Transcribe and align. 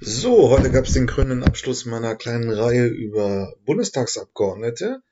So, 0.00 0.48
heute 0.48 0.70
gab 0.70 0.84
es 0.84 0.92
den 0.92 1.08
grünen 1.08 1.42
Abschluss 1.42 1.84
meiner 1.84 2.14
kleinen 2.14 2.50
Reihe 2.50 2.86
über 2.86 3.56
Bundestagsabgeordnete. 3.64 5.02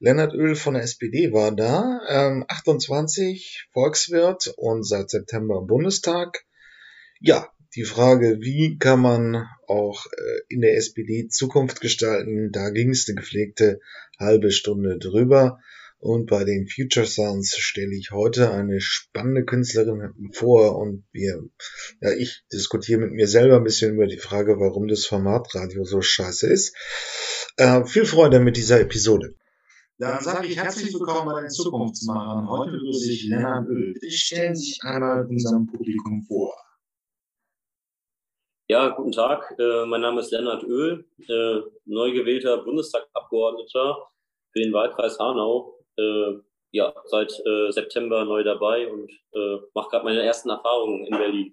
Lennart 0.00 0.34
Öl 0.34 0.54
von 0.54 0.74
der 0.74 0.82
SPD 0.82 1.32
war 1.32 1.50
da, 1.50 2.02
ähm, 2.10 2.44
28, 2.46 3.68
Volkswirt 3.72 4.52
und 4.58 4.84
seit 4.84 5.08
September 5.08 5.62
Bundestag. 5.62 6.44
Ja, 7.20 7.48
die 7.74 7.84
Frage, 7.84 8.36
wie 8.42 8.76
kann 8.76 9.00
man 9.00 9.48
auch 9.66 10.04
äh, 10.04 10.40
in 10.50 10.60
der 10.60 10.76
SPD 10.76 11.28
Zukunft 11.28 11.80
gestalten, 11.80 12.52
da 12.52 12.68
ging 12.68 12.90
es 12.90 13.08
eine 13.08 13.16
gepflegte 13.16 13.80
halbe 14.18 14.50
Stunde 14.50 14.98
drüber. 14.98 15.58
Und 16.00 16.30
bei 16.30 16.44
den 16.44 16.68
Future 16.68 17.06
Sounds 17.06 17.56
stelle 17.58 17.94
ich 17.96 18.12
heute 18.12 18.52
eine 18.52 18.80
spannende 18.80 19.44
Künstlerin 19.44 20.14
vor 20.32 20.76
und 20.76 21.04
wir, 21.10 21.42
ja, 22.00 22.12
ich 22.12 22.44
diskutiere 22.52 23.00
mit 23.00 23.10
mir 23.10 23.26
selber 23.26 23.56
ein 23.56 23.64
bisschen 23.64 23.94
über 23.94 24.06
die 24.06 24.18
Frage, 24.18 24.60
warum 24.60 24.86
das 24.86 25.06
Format 25.06 25.52
Radio 25.56 25.82
so 25.84 26.00
scheiße 26.00 26.46
ist. 26.46 26.76
Äh, 27.56 27.84
viel 27.84 28.04
Freude 28.04 28.38
mit 28.38 28.56
dieser 28.56 28.80
Episode. 28.80 29.34
Dann 29.98 30.22
sage 30.22 30.46
ich 30.46 30.56
herzlich 30.56 30.94
willkommen 30.94 31.32
bei 31.32 31.40
den 31.40 31.50
Zukunftsmachern. 31.50 32.48
Heute 32.48 32.70
begrüße 32.70 33.10
ich 33.10 33.26
Lennart 33.26 33.66
Öl. 33.66 33.94
Bitte 33.94 34.10
stellen 34.12 34.54
Sie 34.54 34.66
sich 34.66 34.78
einmal 34.82 35.26
unserem 35.26 35.66
Publikum 35.66 36.22
vor. 36.28 36.54
Ja, 38.68 38.90
guten 38.90 39.10
Tag. 39.10 39.52
Äh, 39.58 39.84
mein 39.86 40.02
Name 40.02 40.20
ist 40.20 40.30
Lennart 40.30 40.62
Öl, 40.62 41.08
äh, 41.26 41.60
neu 41.86 42.12
gewählter 42.12 42.62
Bundestagsabgeordneter 42.62 43.96
für 44.52 44.60
den 44.60 44.72
Wahlkreis 44.72 45.18
Hanau 45.18 45.77
äh, 45.98 46.38
ja, 46.70 46.94
seit 47.06 47.32
äh, 47.32 47.72
September 47.72 48.24
neu 48.24 48.44
dabei 48.44 48.88
und 48.90 49.10
äh, 49.32 49.56
mache 49.74 49.90
gerade 49.90 50.04
meine 50.04 50.22
ersten 50.22 50.50
Erfahrungen 50.50 51.06
in 51.06 51.16
Berlin. 51.16 51.52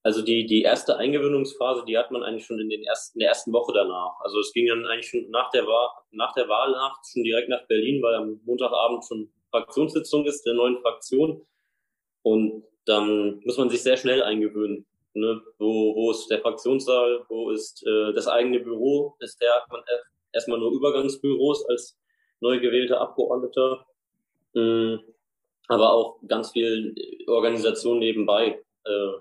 Also 0.04 0.22
die, 0.22 0.46
die 0.46 0.62
erste 0.62 0.96
Eingewöhnungsphase, 0.96 1.84
die 1.84 1.96
hat 1.96 2.10
man 2.10 2.24
eigentlich 2.24 2.44
schon 2.44 2.58
in, 2.58 2.68
den 2.68 2.82
ersten, 2.82 3.18
in 3.18 3.20
der 3.20 3.28
ersten 3.28 3.52
Woche 3.52 3.72
danach. 3.72 4.18
Also 4.20 4.40
es 4.40 4.52
ging 4.52 4.66
dann 4.66 4.84
eigentlich 4.86 5.08
schon 5.08 5.30
nach 5.30 5.50
der, 5.50 5.64
Wahl, 5.66 5.88
nach 6.10 6.34
der 6.34 6.48
Wahlnacht 6.48 7.06
schon 7.06 7.22
direkt 7.22 7.48
nach 7.48 7.66
Berlin, 7.68 8.02
weil 8.02 8.14
am 8.16 8.40
Montagabend 8.44 9.04
schon 9.06 9.32
Fraktionssitzung 9.50 10.24
ist 10.26 10.42
der 10.44 10.54
neuen 10.54 10.80
Fraktion. 10.80 11.46
Und 12.22 12.64
dann 12.84 13.40
muss 13.44 13.58
man 13.58 13.70
sich 13.70 13.82
sehr 13.82 13.96
schnell 13.96 14.22
eingewöhnen. 14.22 14.86
Ne? 15.14 15.40
Wo, 15.58 15.94
wo 15.94 16.10
ist 16.10 16.28
der 16.28 16.40
Fraktionssaal, 16.40 17.24
wo 17.28 17.50
ist 17.50 17.86
äh, 17.86 18.12
das 18.12 18.26
eigene 18.26 18.58
Büro? 18.60 19.14
Bisher 19.20 19.54
hat 19.54 19.70
man 19.70 19.82
erstmal 20.32 20.58
nur 20.58 20.72
Übergangsbüros 20.72 21.68
als 21.68 21.96
neu 22.40 22.58
gewählter 22.58 23.00
Abgeordneter. 23.00 23.86
Mhm. 24.54 25.00
Aber 25.68 25.92
auch 25.92 26.18
ganz 26.26 26.50
viel 26.50 26.94
Organisation 27.28 28.00
nebenbei. 28.00 28.60
Äh, 28.84 29.12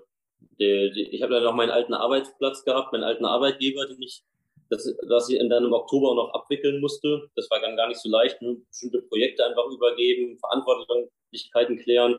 der, 0.58 0.90
der, 0.90 1.12
ich 1.12 1.22
habe 1.22 1.34
dann 1.34 1.44
noch 1.44 1.54
meinen 1.54 1.70
alten 1.70 1.94
Arbeitsplatz 1.94 2.64
gehabt, 2.64 2.92
meinen 2.92 3.04
alten 3.04 3.24
Arbeitgeber, 3.24 3.86
den 3.86 4.02
ich, 4.02 4.22
das, 4.70 4.86
was 5.08 5.28
ich 5.28 5.38
dann 5.38 5.64
im 5.64 5.72
Oktober 5.72 6.14
noch 6.14 6.32
abwickeln 6.34 6.80
musste. 6.80 7.28
Das 7.36 7.50
war 7.50 7.60
dann 7.60 7.76
gar 7.76 7.88
nicht 7.88 8.00
so 8.00 8.08
leicht, 8.08 8.40
nur 8.42 8.64
bestimmte 8.66 9.02
Projekte 9.02 9.44
einfach 9.44 9.66
übergeben, 9.66 10.38
Verantwortlichkeiten 10.38 11.78
klären. 11.78 12.18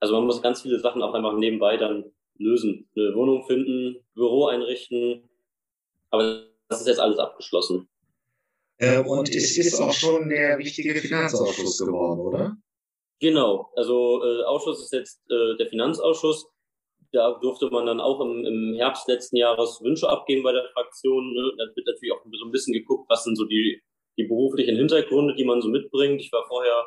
Also 0.00 0.14
man 0.14 0.24
muss 0.24 0.42
ganz 0.42 0.62
viele 0.62 0.78
Sachen 0.78 1.02
auch 1.02 1.14
einfach 1.14 1.34
nebenbei 1.34 1.76
dann 1.76 2.12
lösen. 2.38 2.88
Eine 2.96 3.14
Wohnung 3.14 3.44
finden, 3.46 4.04
Büro 4.14 4.46
einrichten. 4.46 5.28
Aber 6.10 6.44
das 6.68 6.80
ist 6.80 6.86
jetzt 6.86 7.00
alles 7.00 7.18
abgeschlossen. 7.18 7.88
Äh, 8.78 9.02
und 9.02 9.28
es 9.34 9.58
ist 9.58 9.80
auch 9.80 9.92
schon 9.92 10.28
der 10.28 10.58
wichtige 10.58 10.94
Finanzausschuss 10.94 11.78
geworden, 11.78 12.20
oder? 12.20 12.56
Genau. 13.20 13.70
Also 13.74 14.22
äh, 14.24 14.44
Ausschuss 14.44 14.84
ist 14.84 14.92
jetzt 14.92 15.20
äh, 15.30 15.56
der 15.56 15.66
Finanzausschuss 15.66 16.46
da 17.12 17.38
durfte 17.40 17.70
man 17.70 17.86
dann 17.86 18.00
auch 18.00 18.20
im, 18.20 18.44
im 18.44 18.74
Herbst 18.74 19.08
letzten 19.08 19.36
Jahres 19.36 19.80
Wünsche 19.82 20.08
abgeben 20.08 20.42
bei 20.42 20.52
der 20.52 20.68
Fraktion. 20.72 21.32
Ne? 21.32 21.52
Da 21.56 21.64
wird 21.74 21.86
natürlich 21.86 22.12
auch 22.12 22.22
so 22.24 22.44
ein 22.44 22.50
bisschen 22.50 22.74
geguckt, 22.74 23.08
was 23.08 23.24
sind 23.24 23.36
so 23.36 23.44
die, 23.44 23.82
die 24.18 24.24
beruflichen 24.24 24.76
Hintergründe, 24.76 25.34
die 25.34 25.44
man 25.44 25.62
so 25.62 25.68
mitbringt. 25.68 26.20
Ich 26.20 26.32
war 26.32 26.46
vorher 26.46 26.86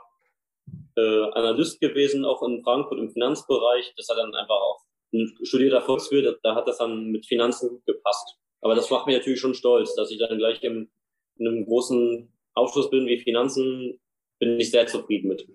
äh, 0.97 1.31
Analyst 1.31 1.79
gewesen, 1.79 2.25
auch 2.25 2.43
in 2.43 2.63
Frankfurt 2.63 2.99
im 2.99 3.09
Finanzbereich. 3.09 3.93
Das 3.97 4.09
hat 4.09 4.17
dann 4.17 4.35
einfach 4.35 4.55
auch 4.55 4.81
ein 5.13 5.33
studierter 5.43 5.81
Volkswirt, 5.81 6.39
da 6.43 6.55
hat 6.55 6.67
das 6.67 6.77
dann 6.77 7.11
mit 7.11 7.25
Finanzen 7.25 7.69
gut 7.69 7.85
gepasst. 7.85 8.37
Aber 8.61 8.75
das 8.75 8.89
macht 8.89 9.07
mich 9.07 9.17
natürlich 9.17 9.39
schon 9.39 9.55
stolz, 9.55 9.95
dass 9.95 10.11
ich 10.11 10.19
dann 10.19 10.37
gleich 10.37 10.63
im, 10.63 10.89
in 11.37 11.47
einem 11.47 11.65
großen 11.65 12.31
Ausschuss 12.53 12.89
bin 12.89 13.07
wie 13.07 13.19
Finanzen, 13.19 13.99
bin 14.39 14.59
ich 14.59 14.71
sehr 14.71 14.87
zufrieden 14.87 15.29
mit. 15.29 15.47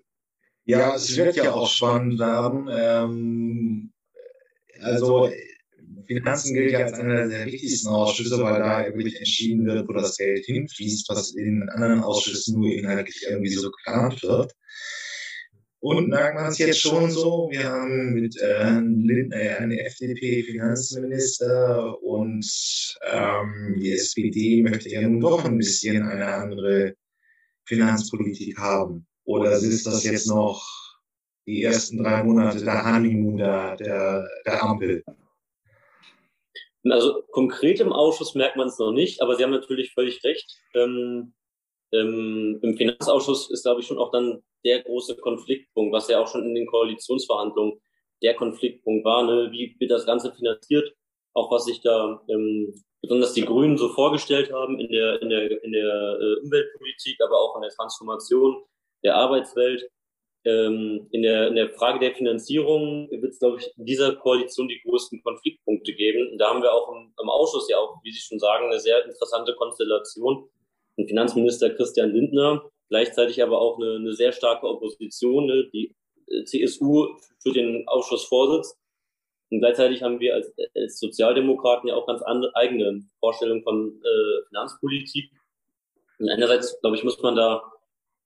Ja, 0.65 0.95
es 0.95 1.15
wird 1.15 1.37
ja 1.37 1.53
auch 1.53 1.69
spannend 1.69 2.19
werden. 2.19 2.69
Ähm, 2.69 3.93
also 4.81 5.29
Finanzen 6.05 6.53
gilt 6.53 6.71
ja 6.71 6.85
als 6.85 6.93
einer 6.93 7.27
der 7.27 7.45
wichtigsten 7.45 7.89
Ausschüsse, 7.89 8.41
weil 8.41 8.59
da 8.59 8.85
wirklich 8.85 9.17
entschieden 9.17 9.65
wird, 9.65 9.87
wo 9.87 9.93
das 9.93 10.17
Geld 10.17 10.45
hinfließt, 10.45 11.09
was 11.09 11.35
in 11.35 11.67
anderen 11.69 12.01
Ausschüssen 12.01 12.59
nur 12.59 12.71
inhaltlich 12.71 13.25
irgendwie 13.27 13.49
so 13.49 13.69
geplant 13.69 14.23
wird. 14.23 14.53
Und 15.79 16.09
merkt 16.09 16.35
man 16.35 16.47
es 16.47 16.57
jetzt 16.57 16.81
schon 16.81 17.11
so, 17.11 17.49
wir 17.51 17.65
haben 17.65 18.13
mit 18.13 18.35
äh, 18.41 18.79
Lindner 18.79 19.37
äh, 19.37 19.57
eine 19.57 19.79
FDP-Finanzminister 19.85 22.01
und 22.01 22.97
ähm, 23.11 23.75
die 23.79 23.91
SPD 23.91 24.63
möchte 24.63 24.89
ja 24.89 25.01
nun 25.01 25.19
doch 25.19 25.45
ein 25.45 25.57
bisschen 25.57 26.01
eine 26.01 26.25
andere 26.25 26.95
Finanzpolitik 27.65 28.57
haben. 28.57 29.05
Oder 29.23 29.51
ist 29.51 29.85
das 29.85 30.03
jetzt 30.03 30.27
noch 30.27 30.86
die 31.47 31.63
ersten 31.63 32.03
drei 32.03 32.23
Monate 32.23 32.63
der 32.63 32.85
Honeymoon 32.85 33.37
der, 33.37 33.75
der, 33.77 34.27
der 34.45 34.63
Ampel? 34.63 35.03
Also 36.89 37.23
konkret 37.31 37.79
im 37.79 37.93
Ausschuss 37.93 38.35
merkt 38.35 38.57
man 38.57 38.67
es 38.67 38.77
noch 38.77 38.91
nicht, 38.91 39.21
aber 39.21 39.35
Sie 39.35 39.43
haben 39.43 39.51
natürlich 39.51 39.93
völlig 39.93 40.23
recht. 40.23 40.57
Ähm, 40.73 41.33
ähm, 41.91 42.59
Im 42.61 42.77
Finanzausschuss 42.77 43.49
ist, 43.49 43.63
glaube 43.63 43.81
ich, 43.81 43.87
schon 43.87 43.97
auch 43.97 44.11
dann 44.11 44.43
der 44.65 44.83
große 44.83 45.15
Konfliktpunkt, 45.17 45.93
was 45.93 46.09
ja 46.09 46.21
auch 46.21 46.27
schon 46.27 46.43
in 46.43 46.55
den 46.55 46.67
Koalitionsverhandlungen 46.67 47.79
der 48.21 48.35
Konfliktpunkt 48.35 49.05
war. 49.05 49.23
Ne? 49.23 49.51
Wie 49.51 49.75
wird 49.79 49.91
das 49.91 50.05
Ganze 50.05 50.33
finanziert? 50.33 50.93
Auch 51.33 51.51
was 51.51 51.65
sich 51.65 51.81
da 51.81 52.21
ähm, 52.29 52.73
besonders 53.01 53.33
die 53.33 53.45
Grünen 53.45 53.77
so 53.77 53.89
vorgestellt 53.89 54.51
haben 54.51 54.79
in 54.79 54.91
der, 54.91 55.21
in 55.21 55.29
der, 55.29 55.63
in 55.63 55.71
der 55.71 56.17
äh, 56.19 56.41
Umweltpolitik, 56.43 57.21
aber 57.21 57.39
auch 57.39 57.55
in 57.55 57.61
der 57.61 57.71
Transformation 57.71 58.63
der 59.03 59.15
Arbeitswelt 59.15 59.89
ähm, 60.45 61.07
in, 61.11 61.23
der, 61.23 61.47
in 61.47 61.55
der 61.55 61.69
Frage 61.69 61.99
der 61.99 62.15
Finanzierung 62.15 63.09
wird 63.11 63.33
es, 63.33 63.39
glaube 63.39 63.59
ich, 63.59 63.69
in 63.77 63.85
dieser 63.85 64.15
Koalition 64.15 64.67
die 64.67 64.81
größten 64.85 65.21
Konfliktpunkte 65.23 65.93
geben. 65.93 66.31
Und 66.31 66.37
da 66.37 66.49
haben 66.49 66.61
wir 66.61 66.73
auch 66.73 66.93
im, 66.93 67.13
im 67.21 67.29
Ausschuss 67.29 67.69
ja 67.69 67.77
auch, 67.77 67.97
wie 68.03 68.11
Sie 68.11 68.19
schon 68.19 68.39
sagen, 68.39 68.67
eine 68.67 68.79
sehr 68.79 69.05
interessante 69.05 69.55
Konstellation. 69.55 70.49
Ein 70.97 71.07
Finanzminister 71.07 71.71
Christian 71.71 72.11
Lindner, 72.11 72.69
gleichzeitig 72.89 73.41
aber 73.43 73.59
auch 73.59 73.77
eine, 73.77 73.95
eine 73.95 74.13
sehr 74.13 74.31
starke 74.31 74.67
Opposition, 74.67 75.47
ne, 75.47 75.69
die 75.73 75.95
äh, 76.27 76.43
CSU 76.45 77.17
für 77.39 77.51
den 77.51 77.87
Ausschussvorsitz. 77.87 78.77
Und 79.49 79.59
gleichzeitig 79.59 80.03
haben 80.03 80.19
wir 80.19 80.35
als, 80.35 80.53
als 80.75 80.99
Sozialdemokraten 80.99 81.89
ja 81.89 81.95
auch 81.95 82.07
ganz 82.07 82.21
andere, 82.21 82.55
eigene 82.55 83.01
Vorstellungen 83.19 83.63
von 83.63 84.01
äh, 84.01 84.47
Finanzpolitik. 84.47 85.31
Und 86.19 86.29
einerseits, 86.29 86.79
glaube 86.81 86.97
ich, 86.97 87.03
muss 87.03 87.21
man 87.21 87.35
da 87.35 87.63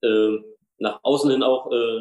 äh, 0.02 0.38
nach 0.82 1.00
außen 1.04 1.32
hin 1.32 1.44
auch 1.44 1.72
äh, 1.72 2.00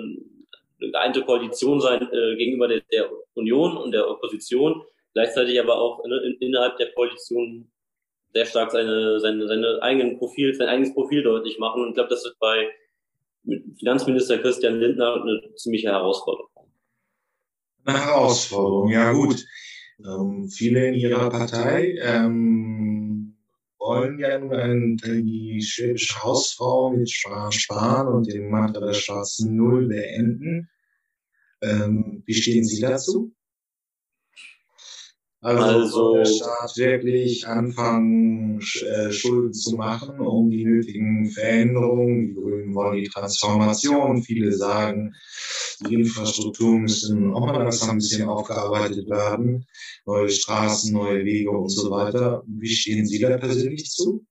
eine 0.82 0.90
geeinte 0.92 1.22
Koalition 1.22 1.80
sein 1.80 2.02
äh, 2.02 2.36
gegenüber 2.36 2.66
der, 2.66 2.80
der 2.90 3.10
Union 3.34 3.76
und 3.76 3.92
der 3.92 4.08
Opposition, 4.08 4.82
gleichzeitig 5.12 5.60
aber 5.60 5.78
auch 5.78 6.04
in, 6.04 6.12
in, 6.12 6.36
innerhalb 6.40 6.76
der 6.78 6.92
Koalition 6.92 7.70
sehr 8.32 8.46
stark 8.46 8.70
seine, 8.70 9.20
seine, 9.20 9.46
seine 9.46 9.82
eigenen 9.82 10.18
Profil, 10.18 10.54
sein 10.54 10.68
eigenes 10.68 10.94
Profil 10.94 11.22
deutlich 11.22 11.58
machen. 11.58 11.82
Und 11.82 11.88
ich 11.88 11.94
glaube, 11.94 12.10
das 12.10 12.24
wird 12.24 12.38
bei 12.38 12.70
Finanzminister 13.78 14.38
Christian 14.38 14.78
Lindner 14.78 15.20
eine 15.20 15.54
ziemliche 15.56 15.88
Herausforderung. 15.88 16.48
Eine 17.84 17.98
Herausforderung, 17.98 18.90
ja 18.90 19.12
gut. 19.12 19.44
Ähm, 20.04 20.48
viele 20.48 20.88
in 20.88 20.94
ihrer 20.94 21.28
Partei 21.28 21.96
ähm, 22.00 22.99
wollen 23.80 24.18
ja 24.18 24.38
nun 24.38 24.96
die 24.98 25.62
schwäbische 25.62 26.22
Hausfrau 26.22 26.90
mit 26.90 27.10
Sparen, 27.10 28.08
und 28.08 28.32
dem 28.32 28.50
Mantra 28.50 28.86
der 28.86 28.94
schwarzen 28.94 29.56
Null 29.56 29.88
beenden. 29.88 30.68
Ähm, 31.62 32.22
wie 32.26 32.34
stehen 32.34 32.64
Sie 32.64 32.80
dazu? 32.80 33.34
Also, 35.42 35.64
also 35.64 36.14
der 36.16 36.24
Staat 36.26 36.76
wirklich 36.76 37.46
anfangen, 37.46 38.60
äh, 38.60 39.10
Schulden 39.10 39.54
zu 39.54 39.74
machen, 39.74 40.20
um 40.20 40.50
die 40.50 40.66
nötigen 40.66 41.30
Veränderungen. 41.30 42.28
Die 42.28 42.34
Grünen 42.34 42.74
wollen 42.74 42.98
die 42.98 43.08
Transformation. 43.08 44.22
Viele 44.22 44.52
sagen, 44.52 45.14
die 45.88 45.94
Infrastruktur 45.94 46.78
müssen 46.78 47.32
auch 47.32 47.46
mal 47.46 47.56
langsam 47.56 47.90
ein 47.90 47.96
bisschen 47.98 48.28
aufgearbeitet 48.28 49.08
werden. 49.08 49.64
Neue 50.04 50.28
Straßen, 50.28 50.92
neue 50.92 51.24
Wege 51.24 51.50
und 51.50 51.70
so 51.70 51.90
weiter. 51.90 52.42
Wie 52.46 52.68
stehen 52.68 53.06
Sie 53.06 53.18
da 53.18 53.38
persönlich 53.38 53.88
zu? 53.88 54.26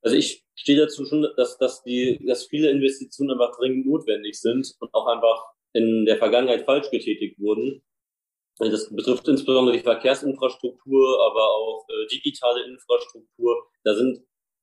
Also 0.00 0.16
ich 0.16 0.44
stehe 0.56 0.78
dazu 0.78 1.04
schon, 1.06 1.24
dass, 1.36 1.56
dass, 1.58 1.84
die, 1.84 2.18
dass 2.26 2.46
viele 2.46 2.68
Investitionen 2.68 3.30
einfach 3.30 3.56
dringend 3.56 3.86
notwendig 3.86 4.40
sind 4.40 4.74
und 4.80 4.92
auch 4.92 5.06
einfach 5.06 5.52
in 5.72 6.04
der 6.04 6.18
Vergangenheit 6.18 6.64
falsch 6.64 6.90
getätigt 6.90 7.38
wurden. 7.38 7.80
Das 8.70 8.94
betrifft 8.94 9.28
insbesondere 9.28 9.76
die 9.76 9.82
Verkehrsinfrastruktur, 9.82 11.26
aber 11.26 11.50
auch 11.54 11.86
äh, 11.88 12.06
digitale 12.08 12.64
Infrastruktur. 12.64 13.66
Da 13.84 13.94
sind 13.94 14.22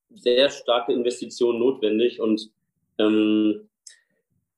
sehr 0.10 0.50
starke 0.50 0.94
Investitionen 0.94 1.60
notwendig 1.60 2.20
und 2.20 2.50
ähm, 2.98 3.70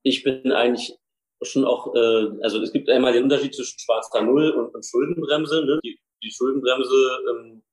ich 0.03 0.23
bin 0.23 0.51
eigentlich 0.51 0.97
schon 1.43 1.65
auch, 1.65 1.93
äh, 1.95 2.27
also 2.41 2.61
es 2.61 2.71
gibt 2.71 2.89
einmal 2.89 3.13
den 3.13 3.23
Unterschied 3.23 3.55
zwischen 3.55 3.79
schwarzer 3.79 4.21
Null 4.21 4.51
und, 4.51 4.73
und 4.73 4.85
Schuldenbremse. 4.85 5.65
Ne? 5.65 5.79
Die, 5.83 5.99
die 6.23 6.31
Schuldenbremse 6.31 7.19
ähm, 7.29 7.63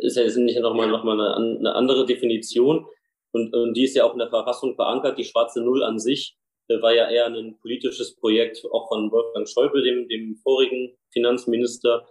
ist 0.00 0.16
ja 0.16 0.22
jetzt 0.22 0.36
nicht 0.36 0.60
nochmal 0.60 0.88
noch 0.88 1.04
mal 1.04 1.20
eine, 1.20 1.58
eine 1.58 1.74
andere 1.74 2.06
Definition 2.06 2.86
und, 3.32 3.54
und 3.54 3.74
die 3.74 3.84
ist 3.84 3.96
ja 3.96 4.04
auch 4.04 4.12
in 4.12 4.20
der 4.20 4.30
Verfassung 4.30 4.76
verankert. 4.76 5.18
Die 5.18 5.24
schwarze 5.24 5.60
Null 5.60 5.82
an 5.82 5.98
sich 5.98 6.36
äh, 6.36 6.43
war 6.68 6.94
ja 6.94 7.10
eher 7.10 7.26
ein 7.26 7.58
politisches 7.60 8.16
Projekt 8.16 8.64
auch 8.70 8.88
von 8.88 9.10
Wolfgang 9.10 9.48
Schäuble, 9.48 9.82
dem, 9.82 10.08
dem 10.08 10.36
vorigen 10.36 10.96
Finanzminister, 11.12 12.06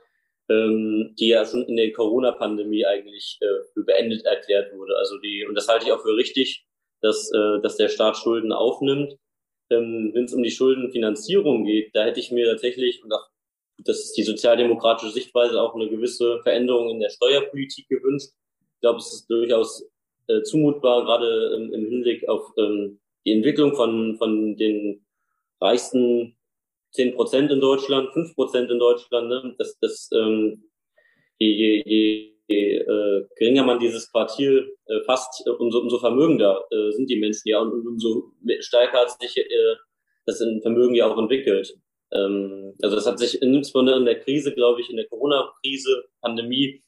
ähm, 0.50 1.16
die 1.20 1.30
ja 1.30 1.46
schon 1.46 1.64
in 1.68 1.78
der 1.78 1.92
Corona-Pandemie 1.94 2.86
eigentlich 2.86 3.38
äh, 3.42 3.64
für 3.74 3.84
beendet 3.84 4.26
erklärt 4.26 4.74
wurde. 4.76 4.96
Also 4.98 5.18
die, 5.20 5.46
und 5.48 5.56
das 5.56 5.68
halte 5.68 5.86
ich 5.86 5.92
auch 5.92 6.02
für 6.02 6.16
richtig, 6.16 6.66
dass, 7.02 7.32
äh, 7.32 7.62
dass 7.62 7.78
der 7.78 7.90
Staat 7.90 8.18
Schulden 8.18 8.52
aufnimmt. 8.52 9.16
Ähm, 9.70 10.12
Wenn 10.14 10.26
es 10.26 10.34
um 10.34 10.44
die 10.44 10.52
Schuldenfinanzierung 10.52 11.66
geht, 11.66 11.96
da 11.96 12.04
hätte 12.06 12.20
ich 12.20 12.32
mir 12.32 12.46
tatsächlich, 12.46 13.04
und 13.04 13.12
auch, 13.12 13.28
das 13.78 14.00
ist 14.00 14.18
die 14.18 14.24
sozialdemokratische 14.24 15.12
Sichtweise, 15.12 15.62
auch 15.62 15.76
eine 15.76 15.90
gewisse 15.90 16.40
Veränderung 16.44 16.90
in 16.90 17.00
der 17.00 17.10
Steuerpolitik 17.10 17.88
gewünscht. 17.90 18.30
Ich 18.76 18.80
glaube, 18.82 19.00
es 19.00 19.14
ist 19.14 19.30
durchaus 19.30 19.90
äh, 20.28 20.42
zumutbar, 20.44 21.04
gerade 21.06 21.56
ähm, 21.56 21.74
im 21.74 21.86
Hinblick 21.86 22.28
auf 22.28 22.52
ähm, 22.58 23.00
die 23.26 23.32
Entwicklung 23.32 23.76
von, 23.76 24.18
von 24.18 24.56
den 24.58 25.06
reichsten 25.62 26.36
zehn 26.92 27.16
Prozent 27.16 27.52
in 27.52 27.60
Deutschland, 27.60 28.12
fünf 28.14 28.36
Prozent 28.36 28.70
in 28.70 28.80
Deutschland, 28.80 29.30
ne? 29.30 29.56
das, 29.58 29.78
das, 29.80 30.10
ähm, 30.14 30.70
je, 31.40 31.84
je, 31.86 32.34
je, 32.48 32.78
äh, 32.78 33.26
geringer 33.36 33.64
man 33.64 33.80
dieses 33.80 34.12
Quartil 34.12 34.76
äh, 34.86 35.02
fasst, 35.06 35.46
äh, 35.48 35.50
umso, 35.50 35.80
umso 35.80 36.00
vermögender 36.00 36.64
äh, 36.72 36.92
sind 36.92 37.10
die 37.10 37.20
Menschen 37.20 37.50
ja 37.50 37.60
und, 37.60 37.88
umso 37.88 38.34
stärker 38.60 39.00
hat 39.00 39.20
sich 39.20 39.38
äh, 39.38 39.76
das 40.26 40.42
in 40.42 40.62
Vermögen 40.62 40.96
ja 40.96 41.08
auch 41.08 41.18
entwickelt. 41.18 41.74
Ähm, 42.12 42.76
also 42.82 42.96
das 42.96 43.08
hat 43.08 43.20
sich 43.20 43.42
insbesondere 43.42 43.98
in 43.98 44.06
der 44.06 44.20
Krise, 44.20 44.54
glaube 44.54 44.82
ich, 44.82 44.90
in 44.90 44.98
der 44.98 45.08
Corona-Krise, 45.08 46.06
Pandemie, 46.22 46.82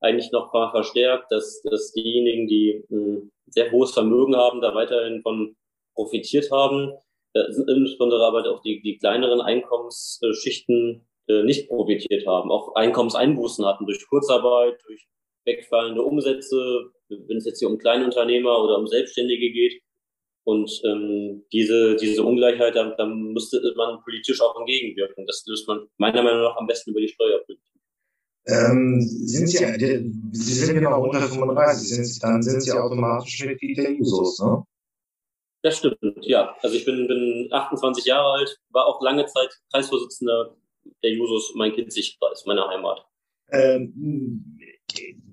eigentlich 0.00 0.30
noch 0.32 0.50
verstärkt, 0.50 1.30
dass, 1.30 1.62
dass 1.62 1.92
diejenigen, 1.92 2.46
die 2.48 2.84
ein 2.90 3.30
sehr 3.46 3.70
hohes 3.70 3.92
Vermögen 3.92 4.36
haben, 4.36 4.60
da 4.60 4.74
weiterhin 4.74 5.22
von 5.22 5.56
profitiert 5.98 6.50
haben, 6.52 6.92
äh, 7.34 7.42
insbesondere 7.74 8.24
aber 8.24 8.48
auch 8.48 8.62
die, 8.62 8.80
die 8.80 8.98
kleineren 8.98 9.40
Einkommensschichten 9.40 11.04
äh, 11.28 11.42
nicht 11.42 11.68
profitiert 11.68 12.24
haben, 12.24 12.52
auch 12.52 12.76
Einkommenseinbußen 12.76 13.66
hatten 13.66 13.84
durch 13.84 14.06
Kurzarbeit, 14.08 14.80
durch 14.86 15.08
wegfallende 15.44 16.02
Umsätze, 16.02 16.92
wenn 17.08 17.38
es 17.38 17.46
jetzt 17.46 17.58
hier 17.58 17.68
um 17.68 17.78
Kleinunternehmer 17.78 18.62
oder 18.62 18.78
um 18.78 18.86
Selbstständige 18.86 19.50
geht. 19.50 19.82
Und 20.44 20.70
ähm, 20.84 21.44
diese, 21.52 21.96
diese 21.96 22.22
Ungleichheit, 22.22 22.74
da, 22.76 22.94
da 22.96 23.04
müsste 23.04 23.60
man 23.76 24.00
politisch 24.02 24.40
auch 24.40 24.56
entgegenwirken. 24.58 25.26
Das 25.26 25.44
löst 25.46 25.66
man 25.68 25.86
meiner 25.98 26.22
Meinung 26.22 26.42
nach 26.42 26.56
am 26.56 26.66
besten 26.66 26.90
über 26.90 27.00
die 27.00 27.08
Steuerpolitik. 27.08 27.64
Ähm, 28.46 29.02
sind 29.02 29.48
Sie, 29.48 29.58
Sie 30.32 30.54
sind 30.54 30.80
noch 30.80 30.98
unter 30.98 31.20
35, 31.20 31.88
sind, 31.88 32.22
dann 32.22 32.42
sind 32.42 32.62
Sie 32.62 32.72
automatisch 32.72 33.44
Mitglied 33.44 33.76
der 33.76 33.92
Jusos, 33.92 34.38
ne? 34.38 34.64
Das 35.62 35.78
stimmt, 35.78 35.98
ja. 36.20 36.56
Also 36.62 36.76
ich 36.76 36.84
bin, 36.84 37.08
bin 37.08 37.48
28 37.50 38.04
Jahre 38.04 38.38
alt, 38.38 38.58
war 38.70 38.86
auch 38.86 39.02
lange 39.02 39.26
Zeit 39.26 39.48
Kreisvorsitzender 39.72 40.56
der 41.02 41.10
Jusos 41.10 41.52
mein 41.54 41.72
Kinzig-Kreis, 41.72 42.44
meiner 42.46 42.68
Heimat. 42.68 43.04
Ähm, 43.50 44.58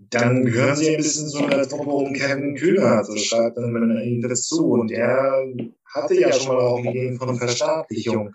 dann 0.10 0.46
gehören 0.46 0.76
Sie 0.76 0.90
ein 0.90 0.98
bisschen 0.98 1.28
so 1.28 1.40
einer 1.40 1.68
Truppe 1.68 1.90
um 1.90 2.14
Kevin 2.14 2.56
Kühner, 2.56 3.04
so 3.04 3.16
schreibt 3.18 3.58
man 3.58 4.02
Ihnen 4.02 4.22
das 4.22 4.44
zu. 4.44 4.66
Und 4.66 4.92
er 4.92 5.46
hatte 5.94 6.20
ja 6.20 6.32
schon 6.32 6.56
mal 6.56 6.62
auch 6.62 6.80
Ideen 6.80 7.18
von 7.18 7.36
Verstaatlichung. 7.38 8.34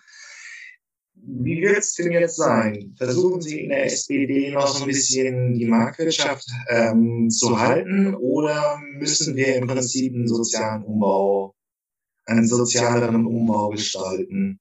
Wie 1.14 1.60
wird 1.60 1.78
es 1.78 1.94
denn 1.94 2.12
jetzt 2.12 2.36
sein? 2.36 2.94
Versuchen 2.96 3.42
Sie 3.42 3.60
in 3.60 3.68
der 3.68 3.84
SPD 3.84 4.52
noch 4.52 4.66
so 4.66 4.84
ein 4.84 4.88
bisschen 4.88 5.54
die 5.54 5.66
Marktwirtschaft 5.66 6.46
ähm, 6.68 7.28
zu 7.28 7.58
halten 7.60 8.14
oder 8.14 8.78
müssen 8.98 9.36
wir 9.36 9.56
im 9.56 9.66
Prinzip 9.66 10.14
einen 10.14 10.28
sozialen 10.28 10.82
Umbau 10.82 11.54
einen 12.26 12.46
sozialeren 12.46 13.26
Umbau 13.26 13.70
gestalten? 13.70 14.60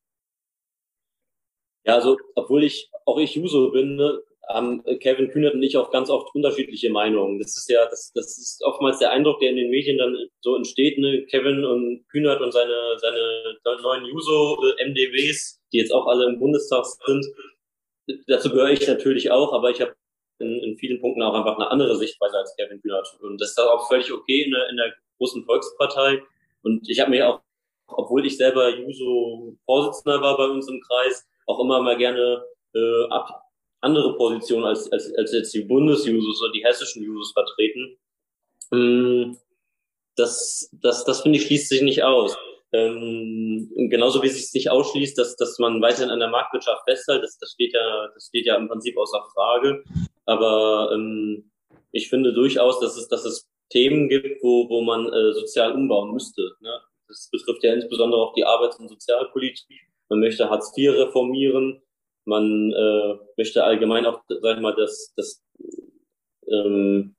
Ja, 1.86 1.96
also 1.96 2.18
obwohl 2.36 2.64
ich 2.64 2.90
auch 3.06 3.18
ich 3.18 3.36
Juso 3.36 3.72
bin, 3.72 3.96
ne, 3.96 4.22
haben 4.50 4.84
Kevin 5.00 5.30
Kühnert 5.30 5.54
und 5.54 5.64
ich 5.64 5.78
auch 5.78 5.92
ganz 5.92 6.10
oft 6.10 6.34
unterschiedliche 6.34 6.90
Meinungen. 6.90 7.40
Das 7.40 7.56
ist 7.56 7.70
ja, 7.70 7.86
das, 7.86 8.12
das 8.14 8.38
ist 8.38 8.64
oftmals 8.64 8.98
der 8.98 9.12
Eindruck, 9.12 9.40
der 9.40 9.52
in 9.52 9.58
den 9.58 9.70
Medien 9.70 10.00
dann 10.00 10.18
so 10.42 10.56
entsteht, 10.56 10.98
ne? 10.98 11.24
Kevin 11.28 11.64
und 11.64 12.04
Kühnert 12.10 12.42
und 12.42 12.52
seine, 12.52 12.98
seine 12.98 13.58
neuen 13.82 14.06
Juso-MDWs, 14.06 15.62
die 15.72 15.78
jetzt 15.78 15.94
auch 15.94 16.08
alle 16.08 16.26
im 16.26 16.40
Bundestag 16.40 16.84
sind. 17.06 17.26
Dazu 18.28 18.50
gehöre 18.50 18.72
ich 18.72 18.88
natürlich 18.88 19.30
auch, 19.30 19.54
aber 19.54 19.70
ich 19.70 19.82
habe 19.82 19.94
in, 20.40 20.60
in 20.64 20.78
vielen 20.78 21.00
Punkten 21.00 21.22
auch 21.22 21.36
einfach 21.36 21.56
eine 21.56 21.70
andere 21.70 21.96
Sichtweise 21.96 22.38
als 22.38 22.56
Kevin 22.56 22.82
Kühnert. 22.82 23.08
Und 23.22 23.40
das 23.40 23.52
ist 23.52 23.60
auch 23.60 23.88
völlig 23.88 24.12
okay 24.12 24.44
in 24.44 24.52
der, 24.52 24.70
in 24.70 24.78
der 24.78 24.94
großen 25.20 25.46
Volkspartei. 25.46 26.24
Und 26.64 26.90
ich 26.90 27.00
habe 27.00 27.12
mir 27.12 27.30
auch 27.30 27.42
obwohl 27.91 28.25
ich 28.25 28.38
selber 28.38 28.69
Juso-Vorsitzender 28.69 30.21
war 30.21 30.38
bei 30.38 30.47
uns 30.47 30.68
im 30.68 30.81
Kreis, 30.81 31.27
auch 31.47 31.59
immer 31.59 31.81
mal 31.81 31.97
gerne 31.97 32.44
äh, 32.75 33.06
ab 33.09 33.44
andere 33.81 34.18
Positionen 34.18 34.65
als, 34.65 34.91
als, 34.91 35.13
als 35.15 35.33
jetzt 35.33 35.53
die 35.53 35.63
Bundesjusos 35.63 36.41
oder 36.41 36.51
die 36.51 36.63
hessischen 36.63 37.03
Jusos 37.03 37.31
vertreten. 37.31 37.97
Ähm, 38.74 39.38
das, 40.15 40.69
das, 40.74 41.06
das 41.06 41.21
finde 41.21 41.39
ich 41.39 41.45
schließt 41.45 41.69
sich 41.69 41.81
nicht 41.81 42.03
aus. 42.03 42.38
Ähm, 42.71 43.72
genauso 43.89 44.22
wie 44.22 44.27
es 44.27 44.36
sich 44.36 44.53
nicht 44.53 44.69
ausschließt, 44.69 45.17
dass, 45.17 45.36
dass 45.38 45.58
man 45.58 45.81
weiterhin 45.81 46.12
an 46.12 46.19
der 46.19 46.29
Marktwirtschaft 46.29 46.84
festhält, 46.88 47.24
das, 47.24 47.38
das 47.39 47.51
steht 47.53 47.74
ja, 47.74 48.08
das 48.13 48.27
steht 48.27 48.46
ja 48.46 48.58
im 48.58 48.67
Prinzip 48.67 48.98
außer 48.98 49.24
Frage. 49.34 49.84
Aber 50.25 50.91
ähm, 50.93 51.50
ich 51.91 52.10
finde 52.10 52.34
durchaus, 52.34 52.79
dass 52.79 52.96
es, 52.98 53.08
dass 53.08 53.25
es 53.25 53.50
Themen 53.69 54.10
gibt, 54.10 54.43
wo, 54.43 54.69
wo 54.69 54.81
man 54.81 55.12
äh, 55.12 55.34
sozial 55.34 55.72
umbauen 55.72 56.12
müsste. 56.13 56.41
Ne? 56.60 56.79
Das 57.10 57.30
betrifft 57.32 57.63
ja 57.63 57.74
insbesondere 57.74 58.22
auch 58.22 58.34
die 58.34 58.46
Arbeits- 58.46 58.80
und 58.80 58.88
Sozialpolitik. 58.88 59.82
Man 60.10 60.20
möchte 60.20 60.50
Hartz 60.50 60.72
IV 60.78 60.94
reformieren. 60.94 61.82
Man 62.25 62.72
äh, 62.72 63.16
möchte 63.38 63.63
allgemein 63.63 64.06
auch, 64.06 64.22
sag 64.28 64.56
ich 64.58 64.62
mal, 64.62 64.75
das, 64.75 65.13
das, 65.16 65.44
ähm, 66.48 67.16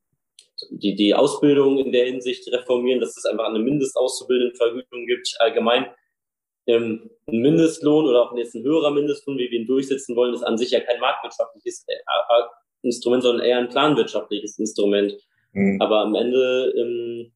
die, 0.70 0.94
die 0.94 1.14
Ausbildung 1.14 1.78
in 1.78 1.92
der 1.92 2.06
Hinsicht 2.06 2.50
reformieren, 2.52 3.00
dass 3.00 3.16
es 3.16 3.24
einfach 3.24 3.46
eine 3.46 3.58
Mindestauszubildendenvergütung 3.58 5.06
gibt. 5.06 5.34
Allgemein 5.40 5.86
ähm, 6.66 7.10
ein 7.26 7.40
Mindestlohn 7.40 8.06
oder 8.06 8.22
auch 8.22 8.36
jetzt 8.36 8.54
ein 8.54 8.62
höherer 8.62 8.90
Mindestlohn, 8.90 9.38
wie 9.38 9.50
wir 9.50 9.60
ihn 9.60 9.66
durchsetzen 9.66 10.14
wollen, 10.16 10.34
ist 10.34 10.42
an 10.42 10.58
sich 10.58 10.70
ja 10.70 10.80
kein 10.80 11.00
marktwirtschaftliches 11.00 11.84
äh, 11.88 11.94
äh 11.94 12.42
Instrument, 12.82 13.22
sondern 13.22 13.44
eher 13.44 13.58
ein 13.58 13.68
planwirtschaftliches 13.68 14.58
Instrument. 14.58 15.14
Mhm. 15.52 15.82
Aber 15.82 16.00
am 16.00 16.14
Ende 16.14 16.72
ähm, 16.78 17.32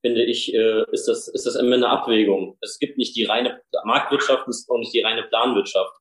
finde 0.00 0.24
ich, 0.24 0.54
äh, 0.54 0.84
ist 0.92 1.06
das, 1.06 1.28
ist 1.28 1.46
das 1.46 1.56
immer 1.56 1.76
eine 1.76 1.88
Abwägung. 1.88 2.56
Es 2.60 2.78
gibt 2.78 2.98
nicht 2.98 3.16
die 3.16 3.24
reine 3.24 3.60
Marktwirtschaft, 3.84 4.48
es 4.48 4.60
ist 4.60 4.70
auch 4.70 4.78
nicht 4.78 4.94
die 4.94 5.02
reine 5.02 5.24
Planwirtschaft. 5.24 5.92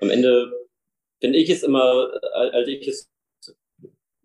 Am 0.00 0.10
Ende 0.10 0.52
finde 1.20 1.38
ich 1.38 1.50
es 1.50 1.62
immer, 1.62 2.10
äh, 2.22 2.50
als 2.50 2.68
ich 2.68 2.86
es 2.88 3.10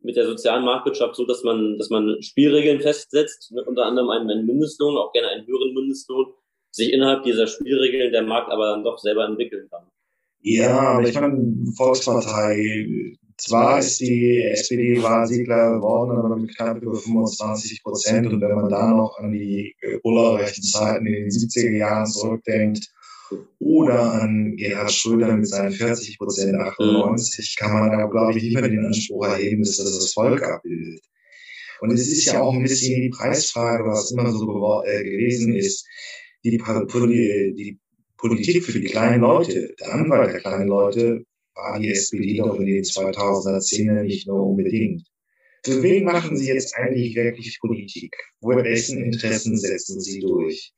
mit 0.02 0.16
der 0.16 0.28
sozialen 0.28 0.64
Marktwirtschaft 0.64 1.16
so, 1.16 1.26
dass 1.26 1.44
man, 1.44 1.78
dass 1.78 1.90
man 1.90 2.22
Spielregeln 2.22 2.80
festsetzt, 2.80 3.52
ne, 3.52 3.64
unter 3.64 3.86
anderem 3.86 4.10
einen, 4.10 4.46
Mindestlohn, 4.46 4.98
auch 4.98 5.12
gerne 5.12 5.30
einen 5.30 5.48
höheren 5.48 5.74
Mindestlohn, 5.74 6.34
sich 6.72 6.94
innerhalb 6.94 7.24
dieser 7.24 7.48
Spielregeln 7.48 8.12
der 8.12 8.22
Markt 8.22 8.52
aber 8.52 8.68
dann 8.68 8.84
doch 8.84 9.00
selber 9.00 9.26
entwickeln 9.26 9.68
kann. 9.70 9.88
Ja, 10.42 10.78
aber 10.80 11.08
ich 11.08 11.16
meine, 11.16 11.56
Volkspartei, 11.76 13.18
zwar 13.38 13.80
ist 13.80 14.00
die 14.00 14.42
SPD 14.44 15.02
Wahlsiegler 15.02 15.76
geworden, 15.76 16.18
aber 16.18 16.36
mit 16.36 16.56
knapp 16.56 16.82
über 16.82 16.96
25 16.96 17.84
Prozent. 17.84 18.28
Und 18.28 18.42
wenn 18.42 18.56
man 18.56 18.70
da 18.70 18.92
noch 18.92 19.18
an 19.20 19.32
die 19.32 19.76
Ullerrechten 20.04 20.64
Zeiten 20.64 21.06
in 21.06 21.14
den 21.14 21.30
70er 21.30 21.78
Jahren 21.78 22.06
zurückdenkt, 22.06 22.90
oder 23.60 24.22
an 24.22 24.56
Gerhard 24.56 24.92
Schröder 24.92 25.36
mit 25.36 25.48
seinen 25.48 25.72
40 25.72 26.18
Prozent 26.18 26.56
98 26.56 27.56
kann 27.58 27.74
man 27.74 27.92
da, 27.92 28.06
glaube 28.06 28.38
ich, 28.38 28.44
nicht 28.44 28.54
mehr 28.54 28.70
den 28.70 28.86
Anspruch 28.86 29.26
erheben, 29.26 29.64
dass 29.64 29.78
das 29.78 29.94
das 29.94 30.14
Volk 30.14 30.44
abbildet. 30.44 31.02
Und 31.82 31.92
es 31.92 32.08
ist 32.08 32.26
ja 32.26 32.42
auch 32.42 32.54
ein 32.54 32.64
bisschen 32.64 33.02
die 33.02 33.10
Preisfrage, 33.10 33.86
was 33.86 34.12
immer 34.12 34.32
so 34.32 34.84
äh, 34.86 35.04
gewesen 35.04 35.56
ist. 35.56 35.86
Die, 36.44 36.52
die 36.52 37.80
Politik 38.18 38.64
für 38.64 38.80
die 38.80 38.86
kleinen 38.86 39.22
Leute, 39.22 39.74
der 39.80 39.94
Anwalt 39.94 40.32
der 40.32 40.40
kleinen 40.40 40.68
Leute, 40.68 41.26
war 41.56 41.80
die 41.80 41.92
SPD 41.92 42.38
doch 42.38 42.60
in 42.60 42.66
den 42.66 42.84
2010er 42.84 44.04
nicht 44.04 44.28
nur 44.28 44.46
unbedingt. 44.46 45.08
Für 45.66 45.82
wen 45.82 46.04
machen 46.04 46.38
Sie 46.38 46.48
jetzt 46.48 46.76
eigentlich 46.76 47.16
wirklich 47.16 47.60
Politik? 47.60 48.16
Wessen 48.42 49.04
Interessen 49.04 49.58
setzen 49.58 50.00
Sie 50.00 50.20
durch? 50.20 50.74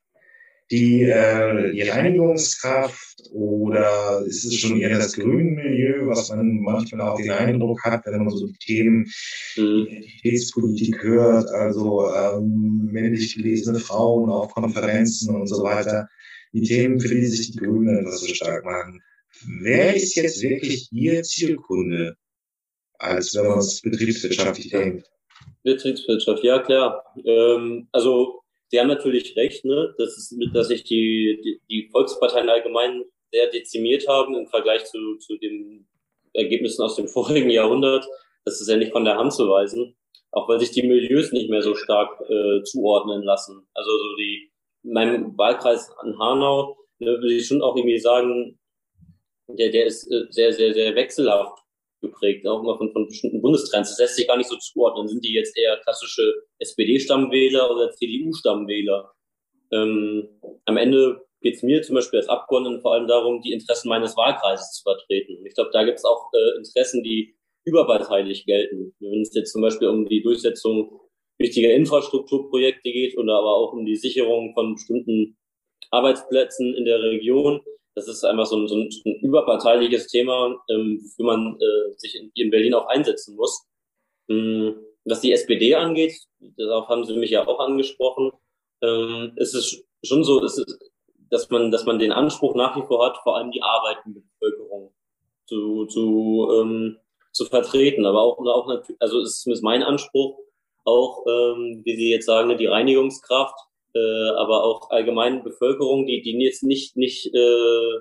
Die, 0.71 1.03
äh, 1.03 1.71
die 1.71 1.81
Reinigungskraft 1.81 3.29
oder 3.31 4.23
ist 4.25 4.45
es 4.45 4.55
schon 4.55 4.79
eher 4.79 4.97
das 4.97 5.13
Grünmilieu, 5.13 6.07
was 6.07 6.29
man 6.29 6.59
manchmal 6.59 7.07
auch 7.07 7.17
den 7.17 7.31
Eindruck 7.31 7.83
hat, 7.83 8.05
wenn 8.05 8.23
man 8.23 8.29
so 8.29 8.47
die 8.47 8.57
Themen 8.59 9.09
mhm. 9.55 9.87
Identitätspolitik 9.87 11.03
hört, 11.03 11.49
also 11.49 12.09
ähm, 12.13 12.89
männlich 12.91 13.35
gelesene 13.35 13.79
Frauen 13.79 14.29
auf 14.29 14.53
Konferenzen 14.53 15.35
und 15.35 15.47
so 15.47 15.63
weiter, 15.63 16.09
die 16.51 16.63
Themen, 16.63 16.99
für 16.99 17.09
die 17.09 17.25
sich 17.25 17.51
die 17.51 17.59
Grünen 17.59 17.99
etwas 17.99 18.21
so 18.21 18.33
stark 18.33 18.65
machen. 18.65 19.01
Wer 19.61 19.95
ist 19.95 20.15
jetzt 20.15 20.41
wirklich 20.41 20.89
Ihr 20.91 21.23
Zielkunde? 21.23 22.15
als 22.99 23.35
wenn 23.35 23.47
man 23.47 23.59
es 23.59 23.81
betriebswirtschaftlich 23.81 24.69
denkt. 24.69 25.07
Betriebswirtschaft, 25.63 26.43
ja 26.43 26.59
klar. 26.59 27.03
Ähm, 27.25 27.87
also 27.91 28.41
Sie 28.69 28.79
haben 28.79 28.87
natürlich 28.87 29.35
recht, 29.37 29.63
ne, 29.63 29.93
dass, 29.97 30.17
es, 30.17 30.35
dass 30.53 30.67
sich 30.67 30.83
die, 30.83 31.39
die, 31.43 31.61
die 31.69 31.89
Volksparteien 31.89 32.49
allgemein 32.49 33.03
sehr 33.31 33.49
dezimiert 33.49 34.07
haben 34.07 34.35
im 34.35 34.47
Vergleich 34.47 34.85
zu, 34.85 35.17
zu 35.17 35.37
den 35.37 35.87
Ergebnissen 36.33 36.81
aus 36.81 36.95
dem 36.95 37.07
vorigen 37.07 37.49
Jahrhundert. 37.49 38.05
Das 38.45 38.59
ist 38.59 38.69
ja 38.69 38.77
nicht 38.77 38.91
von 38.91 39.05
der 39.05 39.17
Hand 39.17 39.33
zu 39.33 39.47
weisen, 39.49 39.95
auch 40.31 40.49
weil 40.49 40.59
sich 40.59 40.71
die 40.71 40.87
Milieus 40.87 41.31
nicht 41.31 41.49
mehr 41.49 41.61
so 41.61 41.75
stark 41.75 42.21
äh, 42.29 42.63
zuordnen 42.63 43.23
lassen. 43.23 43.67
Also 43.73 43.89
so 43.89 44.15
die, 44.17 44.51
in 44.83 44.93
meinem 44.93 45.37
Wahlkreis 45.37 45.89
an 45.99 46.17
Hanau 46.19 46.77
ne, 46.99 47.11
würde 47.11 47.33
ich 47.33 47.47
schon 47.47 47.61
auch 47.61 47.75
irgendwie 47.75 47.99
sagen, 47.99 48.59
der, 49.47 49.69
der 49.71 49.85
ist 49.85 50.11
äh, 50.11 50.25
sehr, 50.29 50.53
sehr, 50.53 50.73
sehr 50.73 50.95
wechselhaft 50.95 51.59
geprägt, 52.01 52.45
auch 52.47 52.61
immer 52.61 52.77
von, 52.77 52.91
von 52.91 53.07
bestimmten 53.07 53.41
Bundestrends. 53.41 53.89
Das 53.89 53.99
lässt 53.99 54.15
sich 54.15 54.27
gar 54.27 54.37
nicht 54.37 54.49
so 54.49 54.57
zuordnen. 54.57 55.07
Sind 55.07 55.23
die 55.23 55.33
jetzt 55.33 55.57
eher 55.57 55.77
klassische 55.77 56.43
SPD-Stammwähler 56.59 57.71
oder 57.71 57.91
CDU-Stammwähler? 57.91 59.11
Ähm, 59.71 60.29
am 60.65 60.77
Ende 60.77 61.25
geht 61.41 61.55
es 61.55 61.63
mir 61.63 61.81
zum 61.81 61.95
Beispiel 61.95 62.19
als 62.19 62.29
Abgeordneten 62.29 62.81
vor 62.81 62.93
allem 62.93 63.07
darum, 63.07 63.41
die 63.41 63.51
Interessen 63.51 63.89
meines 63.89 64.15
Wahlkreises 64.15 64.73
zu 64.73 64.83
vertreten. 64.83 65.37
Und 65.37 65.45
ich 65.45 65.55
glaube, 65.55 65.71
da 65.73 65.83
gibt 65.83 65.97
es 65.97 66.05
auch 66.05 66.31
äh, 66.33 66.57
Interessen, 66.57 67.03
die 67.03 67.35
überparteilich 67.65 68.45
gelten. 68.45 68.93
Wenn 68.99 69.21
es 69.21 69.33
jetzt 69.33 69.51
zum 69.51 69.61
Beispiel 69.61 69.89
um 69.89 70.07
die 70.07 70.21
Durchsetzung 70.21 71.01
wichtiger 71.37 71.73
Infrastrukturprojekte 71.73 72.91
geht 72.91 73.17
oder 73.17 73.37
aber 73.37 73.55
auch 73.55 73.73
um 73.73 73.85
die 73.85 73.95
Sicherung 73.95 74.53
von 74.53 74.75
bestimmten 74.75 75.37
Arbeitsplätzen 75.91 76.73
in 76.73 76.85
der 76.85 77.01
Region, 77.01 77.61
das 77.97 78.07
ist 78.07 78.23
einfach 78.23 78.45
so 78.45 78.57
ein, 78.57 78.67
so 78.67 78.75
ein, 78.75 78.89
überparteiliches 79.23 80.05
Thema, 80.07 80.55
ähm, 80.69 81.01
wofür 81.01 81.25
man 81.25 81.55
äh, 81.59 81.97
sich 81.97 82.15
in, 82.15 82.31
in, 82.35 82.51
Berlin 82.51 82.75
auch 82.75 82.85
einsetzen 82.85 83.35
muss. 83.35 83.65
Ähm, 84.29 84.75
was 85.03 85.21
die 85.21 85.31
SPD 85.31 85.73
angeht, 85.73 86.13
darauf 86.57 86.89
haben 86.89 87.05
Sie 87.05 87.17
mich 87.17 87.31
ja 87.31 87.47
auch 87.47 87.59
angesprochen, 87.59 88.31
ähm, 88.83 89.31
ist 89.37 89.55
es 89.55 89.83
schon 90.03 90.23
so, 90.23 90.43
ist 90.43 90.63
dass 91.31 91.49
man, 91.49 91.71
dass 91.71 91.85
man 91.85 91.97
den 91.97 92.11
Anspruch 92.11 92.53
nach 92.53 92.77
wie 92.77 92.85
vor 92.85 93.03
hat, 93.03 93.17
vor 93.23 93.35
allem 93.35 93.49
die 93.49 93.63
arbeitende 93.63 94.21
Bevölkerung 94.21 94.93
zu, 95.47 95.87
zu, 95.87 96.49
ähm, 96.53 96.97
zu 97.31 97.45
vertreten. 97.45 98.05
Aber 98.05 98.21
auch, 98.21 98.37
auch 98.37 98.69
also 98.99 99.21
ist 99.21 99.47
es 99.47 99.61
mein 99.63 99.81
Anspruch, 99.81 100.37
auch, 100.85 101.25
ähm, 101.25 101.81
wie 101.83 101.95
Sie 101.95 102.11
jetzt 102.11 102.27
sagen, 102.27 102.55
die 102.57 102.67
Reinigungskraft 102.67 103.55
äh, 103.97 104.29
aber 104.37 104.63
auch 104.63 104.89
allgemein 104.89 105.43
Bevölkerung, 105.43 106.05
die, 106.05 106.21
die 106.21 106.37
jetzt 106.43 106.63
nicht, 106.63 106.95
nicht 106.95 107.33
äh, 107.33 107.99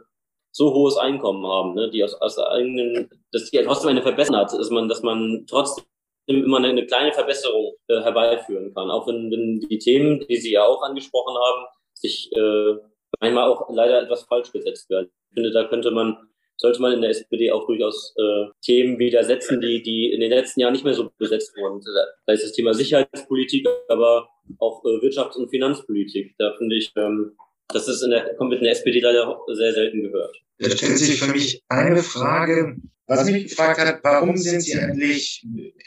so 0.52 0.72
hohes 0.72 0.96
Einkommen 0.96 1.46
haben, 1.46 1.74
ne? 1.74 1.90
die 1.90 2.02
aus, 2.02 2.14
aus 2.14 2.38
eigenen, 2.38 3.10
dass 3.32 3.50
die 3.50 3.62
trotzdem 3.62 3.90
eine 3.90 4.02
Verbesserung 4.02 4.40
hat, 4.40 4.52
dass 4.52 4.70
man, 4.70 4.88
dass 4.88 5.02
man 5.02 5.44
trotzdem 5.48 5.84
immer 6.26 6.58
eine, 6.58 6.68
eine 6.68 6.86
kleine 6.86 7.12
Verbesserung 7.12 7.74
äh, 7.88 8.00
herbeiführen 8.00 8.74
kann. 8.74 8.90
Auch 8.90 9.06
wenn, 9.06 9.30
wenn 9.30 9.60
die 9.60 9.78
Themen, 9.78 10.24
die 10.28 10.36
Sie 10.36 10.52
ja 10.52 10.64
auch 10.64 10.82
angesprochen 10.82 11.36
haben, 11.36 11.66
sich 11.94 12.30
äh, 12.32 12.74
manchmal 13.20 13.48
auch 13.48 13.68
leider 13.70 14.02
etwas 14.02 14.24
falsch 14.24 14.52
gesetzt 14.52 14.90
werden. 14.90 15.10
Ich 15.30 15.34
finde, 15.34 15.52
da 15.52 15.64
könnte 15.64 15.90
man 15.90 16.16
sollte 16.56 16.80
man 16.80 16.92
in 16.92 17.02
der 17.02 17.10
SPD 17.10 17.50
auch 17.50 17.66
durchaus 17.66 18.14
äh, 18.16 18.46
Themen 18.62 18.98
widersetzen, 18.98 19.60
die, 19.60 19.82
die 19.82 20.12
in 20.12 20.20
den 20.20 20.30
letzten 20.30 20.60
Jahren 20.60 20.72
nicht 20.72 20.84
mehr 20.84 20.94
so 20.94 21.10
besetzt 21.18 21.56
wurden. 21.56 21.80
Da 22.26 22.32
ist 22.32 22.44
das 22.44 22.52
Thema 22.52 22.74
Sicherheitspolitik, 22.74 23.66
aber 23.88 24.28
auch 24.58 24.84
äh, 24.84 25.04
Wirtschafts- 25.04 25.36
und 25.36 25.50
Finanzpolitik. 25.50 26.34
Da 26.38 26.54
finde 26.56 26.76
ich, 26.76 26.92
ähm, 26.96 27.32
das 27.68 27.88
ist 27.88 28.02
in 28.02 28.10
der, 28.10 28.34
kommt 28.36 28.50
mit 28.50 28.62
der 28.62 28.70
SPD 28.70 29.00
leider 29.00 29.38
sehr 29.52 29.72
selten 29.72 30.02
gehört. 30.02 30.36
Da 30.58 30.70
stellt 30.70 30.98
sich 30.98 31.20
für 31.20 31.32
mich 31.32 31.62
eine 31.68 32.02
Frage, 32.02 32.76
was 33.08 33.30
mich 33.30 33.48
gefragt 33.48 33.78
hat, 33.78 34.00
warum 34.02 34.36
sind 34.36 34.62
Sie 34.62 34.76
eigentlich 34.78 35.46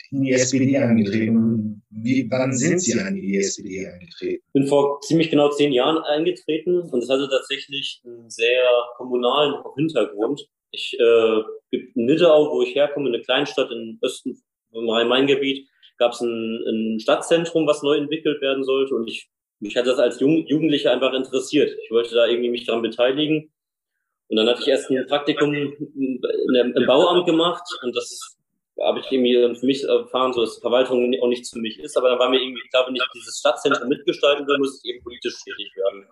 in 0.09 0.21
die 0.21 0.31
SPD 0.31 0.77
eingetreten? 0.77 1.81
Wie, 1.89 2.25
wann 2.29 2.55
sind 2.55 2.79
Sie 2.79 2.97
in 2.97 3.15
die 3.15 3.37
SPD 3.37 3.87
eingetreten? 3.87 4.41
Ich 4.45 4.53
bin 4.53 4.67
vor 4.67 5.01
ziemlich 5.01 5.29
genau 5.29 5.49
zehn 5.49 5.73
Jahren 5.73 5.97
eingetreten 5.97 6.79
und 6.79 7.03
es 7.03 7.09
hatte 7.09 7.27
tatsächlich 7.29 8.01
einen 8.05 8.29
sehr 8.29 8.63
kommunalen 8.95 9.55
Hintergrund. 9.75 10.47
Ich 10.71 10.97
äh, 10.99 11.41
in 11.71 12.05
Nidau, 12.05 12.51
wo 12.51 12.61
ich 12.61 12.75
herkomme, 12.75 13.09
eine 13.09 13.21
Kleinstadt 13.21 13.71
im 13.71 13.97
Osten 14.01 14.39
vom 14.71 14.89
Rhein-Main-Gebiet, 14.89 15.67
gab 15.97 16.13
es 16.13 16.21
ein, 16.21 16.63
ein 16.67 16.99
Stadtzentrum, 16.99 17.67
was 17.67 17.83
neu 17.83 17.97
entwickelt 17.97 18.41
werden 18.41 18.63
sollte. 18.63 18.95
Und 18.95 19.07
ich 19.07 19.29
mich 19.59 19.75
hat 19.75 19.87
das 19.87 19.99
als 19.99 20.19
Jung, 20.19 20.45
Jugendlicher 20.47 20.91
einfach 20.91 21.13
interessiert. 21.13 21.77
Ich 21.83 21.91
wollte 21.91 22.15
da 22.15 22.27
irgendwie 22.27 22.49
mich 22.49 22.65
daran 22.65 22.81
beteiligen. 22.81 23.51
Und 24.29 24.37
dann 24.37 24.47
hatte 24.47 24.61
ich 24.61 24.67
erst 24.67 24.89
ein 24.89 25.05
Praktikum 25.07 25.53
im 25.53 26.85
Bauamt 26.85 27.25
gemacht 27.25 27.63
und 27.81 27.95
das 27.95 28.37
habe 28.79 28.99
ich 28.99 29.11
irgendwie 29.11 29.59
für 29.59 29.65
mich 29.65 29.83
erfahren, 29.83 30.31
so 30.31 30.41
dass 30.41 30.59
Verwaltung 30.59 31.13
auch 31.21 31.27
nichts 31.27 31.49
für 31.49 31.59
mich 31.59 31.79
ist. 31.79 31.97
Aber 31.97 32.09
dann 32.09 32.19
war 32.19 32.29
mir 32.29 32.39
irgendwie 32.39 32.61
klar, 32.69 32.85
wenn 32.87 32.95
ich 32.95 33.03
dieses 33.13 33.39
Stadtzentrum 33.39 33.89
mitgestalten 33.89 34.47
will, 34.47 34.59
muss 34.59 34.81
ich 34.81 34.89
eben 34.89 35.03
politisch 35.03 35.35
tätig 35.43 35.75
werden. 35.75 36.05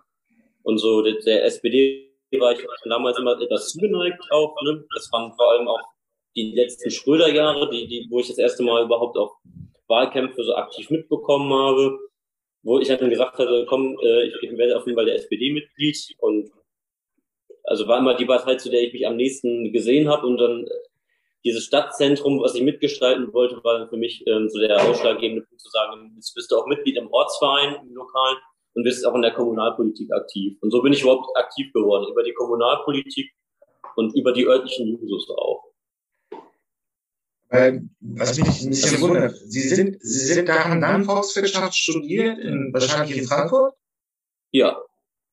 Und 0.64 0.78
so 0.78 1.00
der, 1.00 1.14
der 1.24 1.44
SPD 1.44 2.07
war 2.32 2.52
ich 2.52 2.66
damals 2.84 3.18
immer 3.18 3.40
etwas 3.40 3.70
zugeneigt 3.70 4.20
auch. 4.30 4.54
Ne? 4.62 4.84
Das 4.94 5.10
waren 5.12 5.32
vor 5.34 5.52
allem 5.52 5.68
auch 5.68 5.82
die 6.36 6.52
letzten 6.54 6.90
Schröder-Jahre, 6.90 7.70
die, 7.70 7.86
die, 7.86 8.06
wo 8.10 8.20
ich 8.20 8.28
das 8.28 8.38
erste 8.38 8.62
Mal 8.62 8.84
überhaupt 8.84 9.16
auch 9.16 9.36
Wahlkämpfe 9.88 10.44
so 10.44 10.54
aktiv 10.54 10.90
mitbekommen 10.90 11.52
habe, 11.52 11.98
wo 12.62 12.78
ich 12.78 12.88
dann 12.88 13.10
gesagt 13.10 13.38
hatte, 13.38 13.66
komm, 13.68 13.98
äh, 14.02 14.24
ich, 14.24 14.34
ich 14.42 14.58
werde 14.58 14.76
auf 14.76 14.86
jeden 14.86 14.96
Fall 14.96 15.06
der 15.06 15.16
SPD-Mitglied 15.16 16.14
und 16.18 16.50
also 17.64 17.86
war 17.86 17.98
immer 17.98 18.14
die 18.14 18.26
Partei, 18.26 18.56
zu 18.56 18.70
der 18.70 18.82
ich 18.82 18.92
mich 18.92 19.06
am 19.06 19.16
nächsten 19.16 19.72
gesehen 19.72 20.08
habe 20.08 20.26
und 20.26 20.38
dann 20.38 20.66
dieses 21.44 21.64
Stadtzentrum, 21.64 22.40
was 22.40 22.54
ich 22.54 22.62
mitgestalten 22.62 23.32
wollte, 23.32 23.62
war 23.62 23.88
für 23.88 23.96
mich 23.96 24.26
ähm, 24.26 24.48
so 24.48 24.58
der 24.58 24.82
ausschlaggebende 24.82 25.42
Punkt 25.42 25.60
zu 25.60 25.70
sagen, 25.70 26.12
jetzt 26.16 26.34
bist 26.34 26.50
du 26.50 26.56
auch 26.56 26.66
Mitglied 26.66 26.96
im 26.96 27.10
Ortsverein, 27.10 27.76
im 27.82 27.94
Lokalen 27.94 28.38
und 28.78 28.84
bist 28.84 29.04
auch 29.04 29.14
in 29.16 29.22
der 29.22 29.34
Kommunalpolitik 29.34 30.12
aktiv. 30.12 30.56
Und 30.60 30.70
so 30.70 30.80
bin 30.82 30.92
ich 30.92 31.02
überhaupt 31.02 31.36
aktiv 31.36 31.72
geworden, 31.72 32.06
über 32.12 32.22
die 32.22 32.32
Kommunalpolitik 32.32 33.28
und 33.96 34.14
über 34.14 34.32
die 34.32 34.46
örtlichen 34.46 34.86
Jusos 34.86 35.28
auch. 35.30 35.64
Was 37.50 38.38
mich 38.38 38.62
ein 38.62 38.68
bisschen 38.70 39.00
wundert, 39.00 39.34
Sie 39.34 39.62
sind, 39.62 40.00
Sie 40.00 40.32
sind 40.32 40.48
da, 40.48 40.66
haben 40.66 40.80
dann 40.80 41.04
Volkswirtschaft 41.04 41.74
studiert, 41.74 42.38
in, 42.38 42.72
wahrscheinlich 42.72 43.18
in 43.18 43.24
Frankfurt? 43.24 43.74
Ja. 44.52 44.80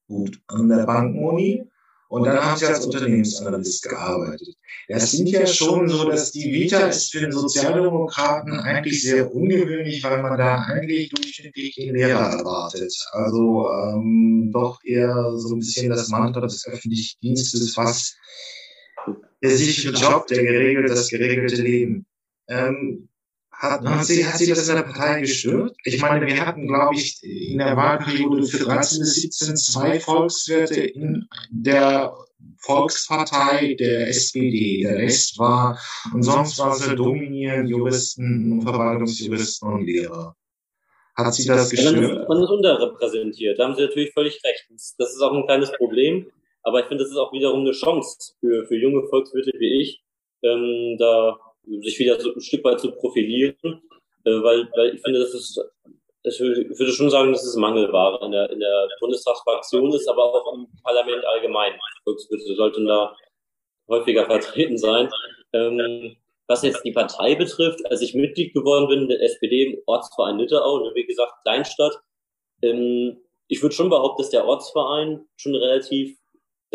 Gut, 0.08 0.42
an 0.48 0.70
der 0.70 0.88
Bankuni. 0.88 1.70
Und 2.16 2.24
dann 2.24 2.40
haben 2.40 2.58
Sie 2.58 2.66
als 2.66 2.86
Unternehmensanalyst 2.86 3.90
gearbeitet. 3.90 4.56
Das 4.88 5.12
sind 5.12 5.28
ja 5.28 5.46
schon 5.46 5.90
so, 5.90 6.10
dass 6.10 6.32
die 6.32 6.50
Vita 6.50 6.88
ist 6.88 7.12
für 7.12 7.20
den 7.20 7.34
Sozialdemokraten 7.34 8.54
eigentlich 8.58 9.04
sehr 9.04 9.36
ungewöhnlich, 9.36 10.02
weil 10.02 10.22
man 10.22 10.38
da 10.38 10.62
eigentlich 10.62 11.10
durchschnittlich 11.10 11.76
den 11.76 11.94
Lehrer 11.94 12.38
erwartet. 12.38 12.96
Also 13.12 13.70
ähm, 13.70 14.50
doch 14.54 14.80
eher 14.86 15.34
so 15.36 15.56
ein 15.56 15.60
bisschen 15.60 15.90
das 15.90 16.08
Mantra 16.08 16.40
des 16.40 16.66
öffentlichen 16.66 17.20
Dienstes, 17.22 17.76
was 17.76 18.16
der 19.44 19.50
sichere 19.50 19.94
Job, 19.94 20.28
der 20.28 20.42
geregelt, 20.42 20.90
das 20.90 21.10
geregelte 21.10 21.62
Leben. 21.62 22.06
Ähm, 22.48 23.10
hat, 23.58 23.86
hat, 23.86 24.06
sie, 24.06 24.26
hat 24.26 24.38
sie 24.38 24.48
das 24.48 24.68
in 24.68 24.76
der 24.76 24.84
Partei 24.84 25.22
gestört? 25.22 25.76
Ich 25.84 26.02
meine, 26.02 26.26
wir 26.26 26.46
hatten, 26.46 26.68
glaube 26.68 26.96
ich, 26.96 27.22
in 27.24 27.58
der 27.58 27.76
Wahlperiode 27.78 28.44
für 28.44 28.66
13 28.66 29.00
bis 29.00 29.16
17 29.16 29.56
zwei 29.58 30.00
Volkswirte 30.00 30.82
in 30.82 31.28
der 31.50 32.14
Volkspartei 32.60 33.76
der 33.80 34.10
SPD. 34.10 34.82
Der 34.84 34.98
Rest 34.98 35.40
war, 35.40 35.80
und 36.14 36.24
sonst 36.24 36.60
war 36.60 36.74
es 36.74 36.86
dominierend 36.96 37.70
Juristen, 37.70 38.62
Verwaltungsjuristen 38.62 39.72
und 39.72 39.86
Lehrer. 39.86 40.36
Hat 41.16 41.34
sie 41.34 41.48
das 41.48 41.70
gestört? 41.70 42.28
Man 42.28 42.44
ist 42.44 42.50
unterrepräsentiert. 42.50 43.58
Da 43.58 43.66
haben 43.66 43.76
Sie 43.76 43.84
natürlich 43.84 44.12
völlig 44.14 44.42
recht. 44.44 44.66
Das 44.98 45.14
ist 45.14 45.22
auch 45.22 45.34
ein 45.34 45.46
kleines 45.46 45.72
Problem. 45.72 46.30
Aber 46.64 46.80
ich 46.80 46.88
finde, 46.88 47.04
das 47.04 47.12
ist 47.12 47.18
auch 47.18 47.32
wiederum 47.32 47.62
eine 47.62 47.72
Chance 47.72 48.34
für, 48.40 48.66
für 48.66 48.76
junge 48.76 49.08
Volkswirte 49.08 49.52
wie 49.60 49.82
ich, 49.82 50.04
ähm, 50.44 50.98
da 50.98 51.38
sich 51.82 52.00
wieder 52.00 52.20
so 52.20 52.34
ein 52.34 52.42
Stück 52.42 52.64
weit 52.64 52.80
zu 52.80 52.92
profilieren, 52.92 53.56
äh, 54.24 54.32
weil, 54.42 54.70
weil 54.76 54.96
ich 54.96 55.02
finde, 55.02 55.20
das 55.20 55.34
ist, 55.34 55.60
ich 56.24 56.40
würde 56.40 56.92
schon 56.92 57.10
sagen, 57.10 57.32
dass 57.32 57.46
es 57.46 57.56
Mangelware 57.56 58.26
in 58.26 58.32
der, 58.32 58.50
in 58.50 58.60
der 58.60 58.90
Bundestagsfraktion 59.00 59.94
ist, 59.94 60.08
aber 60.08 60.24
auch 60.24 60.54
im 60.54 60.68
Parlament 60.84 61.24
allgemein. 61.26 61.74
Volkswirte 62.04 62.56
sollten 62.56 62.88
da 62.88 63.16
häufiger 63.88 64.26
vertreten 64.26 64.78
sein. 64.78 65.10
Ähm, 65.54 66.16
was 66.48 66.64
jetzt 66.64 66.84
die 66.84 66.92
Partei 66.92 67.36
betrifft, 67.36 67.80
als 67.90 68.02
ich 68.02 68.14
Mitglied 68.14 68.54
geworden 68.54 68.88
bin, 68.88 69.08
der 69.08 69.22
SPD 69.22 69.66
im 69.66 69.78
Ortsverein 69.86 70.38
Nitterau, 70.38 70.92
wie 70.94 71.06
gesagt, 71.06 71.34
Kleinstadt, 71.44 72.00
ähm, 72.62 73.18
ich 73.48 73.62
würde 73.62 73.76
schon 73.76 73.90
behaupten, 73.90 74.22
dass 74.22 74.32
der 74.32 74.46
Ortsverein 74.46 75.26
schon 75.36 75.56
relativ 75.56 76.18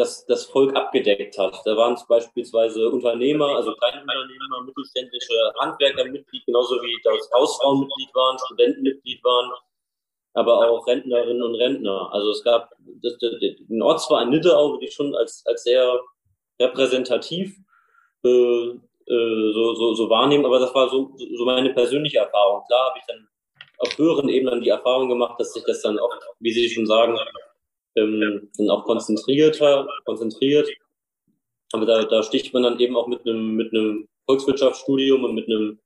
das, 0.00 0.24
das 0.26 0.46
Volk 0.46 0.74
abgedeckt 0.74 1.38
hat. 1.38 1.60
Da 1.64 1.76
waren 1.76 1.94
es 1.94 2.06
beispielsweise 2.06 2.88
Unternehmer, 2.90 3.56
also 3.56 3.74
Kleinunternehmer, 3.74 4.62
mittelständische 4.64 5.52
Handwerker 5.58 6.06
Mitglied, 6.06 6.44
genauso 6.46 6.76
wie 6.76 6.98
das 7.04 7.30
Hausfrauen 7.34 7.80
Mitglied 7.80 8.14
waren, 8.14 8.38
Studenten 8.46 8.82
Mitglied 8.82 9.22
waren, 9.22 9.50
aber 10.34 10.70
auch 10.70 10.86
Rentnerinnen 10.86 11.42
und 11.42 11.54
Rentner. 11.54 12.08
Also 12.12 12.30
es 12.30 12.42
gab 12.42 12.70
das, 13.02 13.18
das, 13.18 13.32
den 13.40 13.82
Ortsverein 13.82 14.32
würde 14.32 14.84
ich 14.84 14.94
schon 14.94 15.14
als, 15.14 15.44
als 15.46 15.64
sehr 15.64 16.00
repräsentativ 16.58 17.56
äh, 18.24 18.28
äh, 18.28 19.52
so, 19.52 19.74
so, 19.74 19.94
so 19.94 20.08
wahrnehmen, 20.08 20.46
aber 20.46 20.60
das 20.60 20.74
war 20.74 20.88
so, 20.88 21.14
so 21.36 21.44
meine 21.44 21.70
persönliche 21.70 22.18
Erfahrung. 22.18 22.64
Klar 22.66 22.90
habe 22.90 22.98
ich 22.98 23.06
dann 23.06 23.28
auf 23.78 23.98
höheren 23.98 24.28
Ebenen 24.28 24.60
die 24.60 24.68
Erfahrung 24.68 25.08
gemacht, 25.08 25.38
dass 25.40 25.52
sich 25.52 25.64
das 25.64 25.82
dann 25.82 25.98
auch, 25.98 26.14
wie 26.38 26.52
Sie 26.52 26.68
schon 26.68 26.86
sagen, 26.86 27.18
ähm, 28.00 28.50
dann 28.56 28.70
auch 28.70 28.84
konzentrierter, 28.84 29.88
konzentriert. 30.04 30.68
Aber 31.72 31.86
da, 31.86 32.04
da 32.04 32.22
sticht 32.22 32.52
man 32.52 32.62
dann 32.62 32.78
eben 32.80 32.96
auch 32.96 33.06
mit 33.06 33.26
einem, 33.26 33.54
mit 33.54 33.72
einem 33.72 34.08
Volkswirtschaftsstudium 34.26 35.24
und 35.24 35.34
mit 35.34 35.46
einem, 35.46 35.78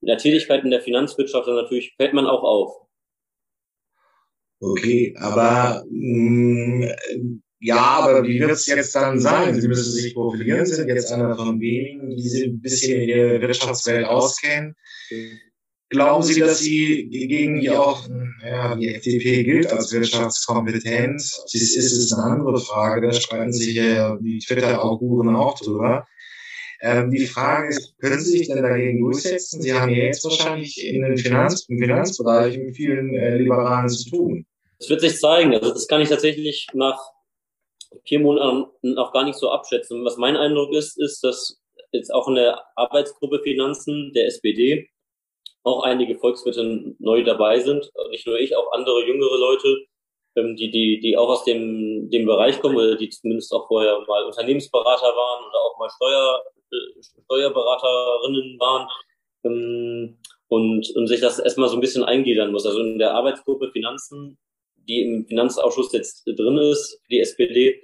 mit 0.00 0.10
einer 0.10 0.18
Tätigkeit 0.18 0.64
in 0.64 0.70
der 0.70 0.82
Finanzwirtschaft 0.82 1.48
dann 1.48 1.56
natürlich 1.56 1.94
fällt 1.96 2.14
man 2.14 2.26
auch 2.26 2.42
auf. 2.42 2.86
Okay, 4.60 5.14
aber 5.18 5.84
mh, 5.90 6.86
mm, 6.86 7.42
ja, 7.62 7.76
aber 7.76 8.26
wie 8.26 8.40
wird 8.40 8.52
es 8.52 8.66
jetzt 8.66 8.94
dann 8.94 9.20
sein? 9.20 9.60
Sie 9.60 9.68
müssen 9.68 9.92
sich 9.92 10.14
profilieren, 10.14 10.64
sind 10.64 10.88
jetzt 10.88 11.12
einer 11.12 11.36
von 11.36 11.60
wenigen, 11.60 12.08
die 12.16 12.28
sich 12.28 12.44
ein 12.44 12.60
bisschen 12.60 13.02
in 13.02 13.08
der 13.08 13.40
Wirtschaftswelt 13.42 14.06
auskennen. 14.06 14.74
Glauben 15.90 16.22
Sie, 16.22 16.38
dass 16.38 16.60
Sie 16.60 17.08
gegen 17.08 17.60
die 17.60 17.70
auch, 17.70 18.06
ja, 18.44 18.76
die 18.76 18.94
FDP 18.94 19.42
gilt 19.42 19.72
als 19.72 19.92
wirtschaftskompetent? 19.92 21.20
Das 21.20 21.52
ist, 21.52 21.76
ist 21.76 22.12
eine 22.12 22.32
andere 22.32 22.60
Frage, 22.60 23.08
da 23.08 23.12
streiten 23.12 23.52
sich 23.52 23.74
ja 23.74 24.16
die 24.20 24.38
Twitter-Auguren 24.38 25.34
auch 25.34 25.58
drüber. 25.58 26.06
Ähm, 26.80 27.10
die 27.10 27.26
Frage 27.26 27.70
ist, 27.70 27.98
können 27.98 28.20
Sie 28.20 28.38
sich 28.38 28.46
denn 28.46 28.62
dagegen 28.62 29.00
durchsetzen? 29.00 29.60
Sie 29.60 29.74
haben 29.74 29.90
ja 29.90 30.04
jetzt 30.04 30.22
wahrscheinlich 30.22 30.82
in 30.82 31.02
den 31.02 31.18
Finanz, 31.18 31.66
im 31.68 31.78
Finanzbereich 31.80 32.56
mit 32.56 32.76
vielen 32.76 33.12
äh, 33.14 33.36
Liberalen 33.36 33.88
zu 33.88 34.08
tun. 34.08 34.46
Das 34.78 34.88
wird 34.88 35.00
sich 35.00 35.18
zeigen. 35.18 35.52
Also 35.54 35.72
das 35.72 35.88
kann 35.88 36.00
ich 36.00 36.08
tatsächlich 36.08 36.68
nach 36.72 37.00
vier 38.06 38.20
Monaten 38.20 38.70
noch 38.82 39.12
gar 39.12 39.24
nicht 39.24 39.40
so 39.40 39.50
abschätzen. 39.50 40.04
Was 40.04 40.16
mein 40.18 40.36
Eindruck 40.36 40.72
ist, 40.72 41.00
ist, 41.00 41.24
dass 41.24 41.60
jetzt 41.90 42.14
auch 42.14 42.28
in 42.28 42.36
der 42.36 42.60
Arbeitsgruppe 42.76 43.40
Finanzen 43.42 44.12
der 44.14 44.26
SPD 44.26 44.88
auch 45.62 45.82
einige 45.82 46.18
Volkswirte 46.18 46.94
neu 46.98 47.22
dabei 47.22 47.58
sind. 47.60 47.90
Nicht 48.10 48.26
nur 48.26 48.38
ich, 48.38 48.56
auch 48.56 48.72
andere 48.72 49.04
jüngere 49.06 49.36
Leute, 49.36 49.86
ähm, 50.36 50.56
die, 50.56 50.70
die, 50.70 51.00
die 51.00 51.16
auch 51.16 51.28
aus 51.28 51.44
dem, 51.44 52.08
dem 52.10 52.26
Bereich 52.26 52.60
kommen 52.60 52.76
oder 52.76 52.96
die 52.96 53.08
zumindest 53.10 53.52
auch 53.52 53.68
vorher 53.68 53.98
mal 54.06 54.24
Unternehmensberater 54.24 55.06
waren 55.06 55.44
oder 55.48 55.58
auch 55.60 55.78
mal 55.78 55.90
Steuer, 55.90 56.42
äh, 56.72 57.22
Steuerberaterinnen 57.24 58.58
waren. 58.58 58.88
Ähm, 59.44 60.18
und, 60.48 60.90
und 60.96 61.06
sich 61.06 61.20
das 61.20 61.38
erstmal 61.38 61.68
so 61.68 61.76
ein 61.76 61.80
bisschen 61.80 62.02
eingliedern 62.02 62.50
muss. 62.50 62.66
Also 62.66 62.80
in 62.80 62.98
der 62.98 63.14
Arbeitsgruppe 63.14 63.70
Finanzen, 63.70 64.36
die 64.88 65.02
im 65.02 65.24
Finanzausschuss 65.26 65.92
jetzt 65.92 66.24
drin 66.26 66.58
ist, 66.58 67.00
die 67.08 67.20
SPD, 67.20 67.80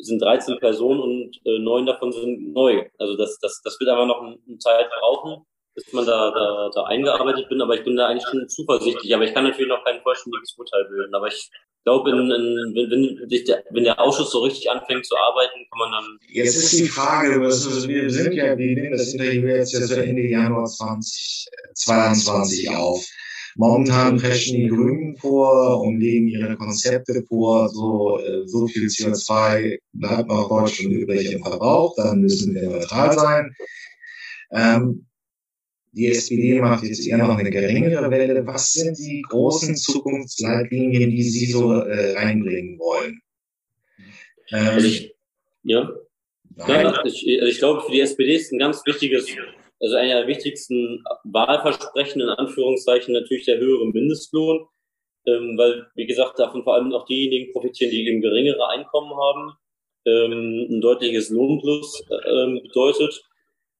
sind 0.00 0.20
13 0.20 0.58
Personen 0.58 1.00
und 1.00 1.40
äh, 1.44 1.58
neun 1.58 1.86
davon 1.86 2.12
sind 2.12 2.52
neu. 2.52 2.88
Also 2.98 3.16
das, 3.16 3.38
das, 3.40 3.60
das 3.64 3.78
wird 3.80 3.90
aber 3.90 4.06
noch 4.06 4.20
eine 4.20 4.58
Zeit 4.58 4.88
brauchen 5.00 5.44
bis 5.74 5.92
man 5.92 6.06
da, 6.06 6.30
da, 6.30 6.70
da 6.74 6.84
eingearbeitet 6.84 7.48
bin, 7.48 7.60
aber 7.60 7.74
ich 7.74 7.82
bin 7.84 7.96
da 7.96 8.06
eigentlich 8.08 8.26
schon 8.28 8.48
zuversichtlich. 8.48 9.14
Aber 9.14 9.24
ich 9.24 9.34
kann 9.34 9.44
natürlich 9.44 9.68
noch 9.68 9.84
kein 9.84 10.00
vollständiges 10.02 10.56
Urteil 10.58 10.86
bilden. 10.88 11.14
Aber 11.14 11.28
ich 11.28 11.50
glaube, 11.84 12.10
in, 12.10 12.18
in, 12.18 12.72
wenn, 12.74 12.90
wenn, 12.90 13.28
der, 13.44 13.62
wenn 13.70 13.84
der 13.84 14.00
Ausschuss 14.00 14.32
so 14.32 14.40
richtig 14.40 14.68
anfängt 14.70 15.06
zu 15.06 15.16
arbeiten, 15.16 15.64
kann 15.70 15.78
man 15.78 15.92
dann. 15.92 16.18
Jetzt 16.28 16.56
ist 16.56 16.76
die 16.78 16.88
Frage, 16.88 17.40
was, 17.40 17.88
wir 17.88 18.10
sind 18.10 18.34
ja, 18.34 18.56
wir 18.56 18.74
nehmen 18.74 18.92
das 18.92 19.14
Interview 19.14 19.48
jetzt 19.48 19.72
ja 19.72 19.80
so 19.80 19.94
Ende 19.94 20.28
Januar 20.28 20.66
2022 20.66 22.70
auf. 22.70 23.02
Momentan 23.56 24.16
preschen 24.16 24.56
die 24.56 24.68
Grünen 24.68 25.16
vor 25.18 25.82
und 25.82 26.00
legen 26.00 26.28
ihre 26.28 26.56
Konzepte 26.56 27.22
vor, 27.28 27.68
so, 27.68 28.18
äh, 28.18 28.46
so 28.46 28.66
viel 28.66 28.86
CO2 28.86 29.78
bleibt 29.92 30.28
noch 30.28 30.48
Deutschland 30.48 30.90
übrig 30.90 31.32
im 31.32 31.42
Verbrauch, 31.42 31.94
dann 31.96 32.20
müssen 32.20 32.54
wir 32.54 32.70
neutral 32.70 33.12
sein. 33.12 33.54
Ähm, 34.52 35.06
die 35.92 36.08
SPD 36.08 36.60
macht 36.60 36.84
jetzt 36.84 37.06
eher 37.06 37.18
noch 37.18 37.36
eine 37.36 37.50
geringere 37.50 38.10
Welle. 38.10 38.46
Was 38.46 38.72
sind 38.72 38.98
die 38.98 39.22
großen 39.28 39.76
Zukunftsleitlinien, 39.76 41.10
die 41.10 41.22
Sie 41.22 41.46
so 41.46 41.72
äh, 41.72 42.14
reinbringen 42.14 42.78
wollen? 42.78 43.20
Ähm, 44.50 44.68
also 44.68 44.86
ich, 44.86 45.14
ja. 45.62 45.92
ja 46.66 47.04
ich, 47.04 47.26
also 47.40 47.46
ich 47.46 47.58
glaube, 47.58 47.82
für 47.82 47.92
die 47.92 48.00
SPD 48.00 48.34
ist 48.34 48.52
ein 48.52 48.58
ganz 48.58 48.84
wichtiges, 48.86 49.26
also 49.80 49.96
einer 49.96 50.20
der 50.20 50.28
wichtigsten 50.28 51.04
Wahlversprechen 51.24 52.22
in 52.22 52.28
Anführungszeichen 52.28 53.12
natürlich 53.12 53.44
der 53.44 53.58
höhere 53.58 53.86
Mindestlohn, 53.86 54.66
ähm, 55.26 55.58
weil, 55.58 55.86
wie 55.94 56.06
gesagt, 56.06 56.38
davon 56.38 56.64
vor 56.64 56.74
allem 56.74 56.92
auch 56.94 57.04
diejenigen 57.04 57.52
profitieren, 57.52 57.90
die 57.90 58.08
eben 58.08 58.22
geringere 58.22 58.66
Einkommen 58.70 59.12
haben, 59.14 59.52
ähm, 60.06 60.66
ein 60.70 60.80
deutliches 60.80 61.28
Lohnplus 61.28 62.02
ähm, 62.26 62.60
bedeutet. 62.62 63.22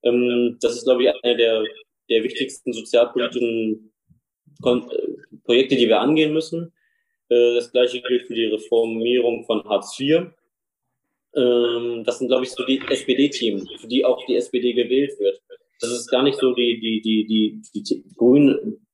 Ähm, 0.03 0.59
das 0.61 0.77
ist, 0.77 0.85
glaube 0.85 1.05
ich, 1.05 1.09
einer 1.09 1.37
der 1.37 1.65
der 2.13 2.25
wichtigsten 2.25 2.73
sozialpolitischen 2.73 3.93
äh, 4.65 4.81
Projekte, 5.45 5.77
die 5.77 5.89
wir 5.89 6.01
angehen 6.01 6.33
müssen. 6.33 6.73
Äh, 7.29 7.55
das 7.55 7.73
gleiche 7.73 8.01
gilt 8.03 8.27
für 8.27 8.35
die 8.35 8.47
Reformierung 8.47 9.45
von 9.45 9.65
Hartz 9.65 9.99
IV. 9.99 10.27
Ähm, 11.35 12.05
das 12.05 12.19
sind, 12.19 12.29
glaube 12.29 12.45
ich, 12.45 12.51
so 12.51 12.65
die 12.65 12.81
SPD-Themen, 12.81 13.69
für 13.79 13.89
die 13.89 14.05
auch 14.05 14.25
die 14.27 14.37
SPD 14.37 14.73
gewählt 14.75 15.19
wird. 15.19 15.41
Das 15.81 15.91
ist 15.91 16.09
gar 16.09 16.23
nicht 16.23 16.39
so 16.39 16.55
die, 16.55 16.79
die, 16.79 17.03
die, 17.03 17.27
die, 17.27 17.83
die 17.83 18.05
Grünen 18.17 18.87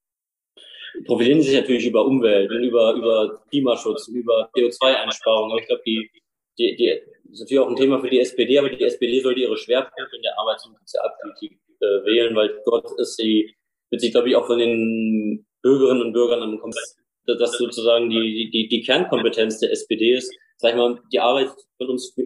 profilieren 1.05 1.43
sich 1.43 1.55
natürlich 1.55 1.87
über 1.87 2.05
Umwelt 2.05 2.51
über, 2.51 2.95
über 2.95 3.43
Klimaschutz, 3.51 4.09
über 4.09 4.51
CO2-Einsparung. 4.55 5.51
Aber 5.51 5.61
ich 5.61 5.67
glaube, 5.67 5.83
die, 5.87 6.11
die, 6.59 6.77
die 6.77 7.01
ist 7.31 7.41
natürlich 7.41 7.59
auch 7.59 7.69
ein 7.69 7.77
Thema 7.77 8.01
für 8.01 8.11
die 8.11 8.21
SPD, 8.21 8.59
aber 8.59 8.71
die 8.71 8.83
SPD 8.83 9.21
sollte 9.21 9.41
ihre 9.41 9.57
Schwerpunkte 9.57 10.17
in 10.17 10.23
der 10.23 10.39
Arbeits- 10.39 10.67
und 10.67 10.79
Sozialpolitik 10.79 11.59
äh, 11.81 12.05
wählen, 12.05 12.35
weil 12.35 12.61
dort 12.65 12.91
ist 12.99 13.17
sie, 13.17 13.55
wird 13.91 14.01
sich, 14.01 14.13
glaube 14.13 14.29
ich, 14.29 14.37
auch 14.37 14.47
von 14.47 14.59
den 14.59 15.47
Bürgerinnen 15.63 16.03
und 16.03 16.13
Bürgern 16.13 16.43
am 16.43 16.61
dass 17.27 17.59
sozusagen 17.59 18.09
die, 18.09 18.49
die, 18.51 18.69
die 18.69 18.83
Kernkompetenz 18.83 19.61
der 19.61 19.71
SPD 19.71 20.15
ist. 20.15 20.35
Sag 20.57 20.71
ich 20.71 20.77
mal, 20.77 20.99
die 21.13 21.21
Arbeit 21.21 21.51
von 21.77 21.89
uns 21.91 22.17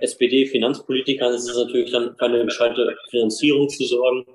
SPD-Finanzpolitikern 0.00 1.34
ist 1.34 1.48
es 1.48 1.56
natürlich 1.56 1.90
dann 1.90 2.14
für 2.16 2.24
eine 2.26 2.44
gescheite 2.44 2.94
Finanzierung 3.10 3.68
zu 3.68 3.84
sorgen 3.84 4.26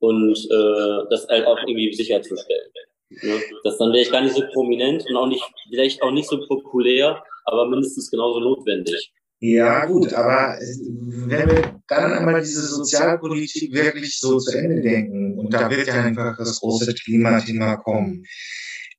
und 0.00 0.36
äh, 0.50 1.06
das 1.10 1.26
halt 1.28 1.46
auch 1.46 1.58
irgendwie 1.58 1.92
sicherzustellen. 1.92 2.70
Ja, 3.10 3.34
das 3.64 3.78
dann 3.78 3.92
wäre 3.92 4.02
ich 4.02 4.10
gar 4.10 4.22
nicht 4.22 4.36
so 4.36 4.42
prominent 4.52 5.04
und 5.08 5.16
auch 5.16 5.26
nicht, 5.26 5.44
vielleicht 5.68 6.02
auch 6.02 6.12
nicht 6.12 6.28
so 6.28 6.46
populär, 6.46 7.22
aber 7.44 7.66
mindestens 7.66 8.10
genauso 8.10 8.40
notwendig. 8.40 9.12
Ja, 9.42 9.86
gut, 9.86 10.12
aber 10.12 10.58
wenn 10.60 11.48
wir 11.48 11.80
dann 11.88 12.12
einmal 12.12 12.42
diese 12.42 12.60
Sozialpolitik 12.60 13.72
wirklich 13.72 14.18
so 14.18 14.38
zu 14.38 14.56
Ende 14.56 14.82
denken, 14.82 15.38
und 15.38 15.52
da 15.52 15.70
wird 15.70 15.86
ja 15.86 15.94
einfach 15.94 16.36
das 16.36 16.60
große 16.60 16.92
Klimathema 16.92 17.76
kommen, 17.76 18.24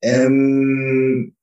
ähm, 0.01 1.35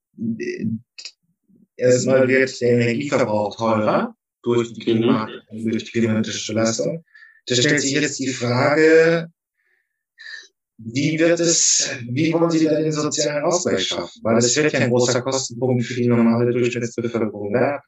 erstmal 1.76 2.26
wird 2.26 2.60
der 2.60 2.70
Energieverbrauch 2.70 3.56
teurer 3.56 4.16
durch 4.42 4.72
die, 4.72 4.80
Klima, 4.80 5.28
durch 5.52 5.84
die 5.84 6.00
klimatische 6.00 6.52
Belastung. 6.52 7.04
Da 7.46 7.54
stellt 7.54 7.80
sich 7.80 7.92
jetzt 7.92 8.18
die 8.18 8.26
Frage, 8.26 9.28
wie 10.76 11.18
wird 11.20 11.38
es, 11.38 11.88
wie 12.08 12.32
wollen 12.32 12.50
Sie 12.50 12.64
da 12.64 12.80
den 12.80 12.90
sozialen 12.90 13.44
Ausgleich 13.44 13.86
schaffen? 13.86 14.20
Weil 14.24 14.38
es 14.38 14.56
wird 14.56 14.72
ja 14.72 14.80
ein 14.80 14.90
großer 14.90 15.22
Kostenpunkt 15.22 15.84
für 15.84 15.94
die 15.94 16.08
normale 16.08 16.52
Durchschnittsbevölkerung 16.52 17.52
werden. 17.52 17.80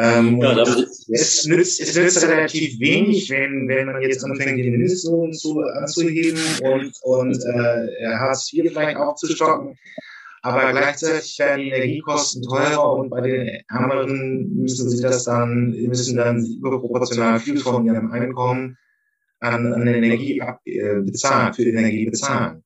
Ähm, 0.00 0.40
ja, 0.40 0.62
es, 0.62 1.44
nützt, 1.46 1.80
es 1.80 1.96
nützt 1.96 2.22
relativ 2.24 2.78
wenig, 2.78 3.28
wenn, 3.30 3.66
wenn 3.66 3.86
man 3.86 4.00
jetzt 4.00 4.24
anfängt, 4.24 4.58
den 4.58 4.70
Mindestlohn 4.70 5.32
zu, 5.32 5.58
anzuheben 5.60 6.40
und, 6.62 6.92
und 7.02 7.36
äh, 7.44 8.06
Hartz 8.14 8.52
IV 8.52 8.70
vielleicht 8.70 8.96
aufzustocken. 8.96 9.76
aber 10.42 10.70
gleichzeitig 10.70 11.36
werden 11.40 11.64
die 11.64 11.70
Energiekosten 11.70 12.42
teurer 12.42 12.92
und 12.94 13.10
bei 13.10 13.22
den 13.22 13.60
Ärmeren 13.68 14.54
müssen 14.54 14.88
sie 14.88 15.02
das 15.02 15.24
dann, 15.24 15.70
müssen 15.70 16.16
dann 16.16 16.46
überproportional 16.46 17.40
viel 17.40 17.58
von 17.58 17.84
ihrem 17.84 18.12
Einkommen 18.12 18.78
an, 19.40 19.72
an 19.72 19.86
Energie 19.86 20.38
äh, 20.38 21.00
bezahlen, 21.00 21.54
für 21.54 21.64
Energie 21.64 22.06
bezahlen. 22.06 22.62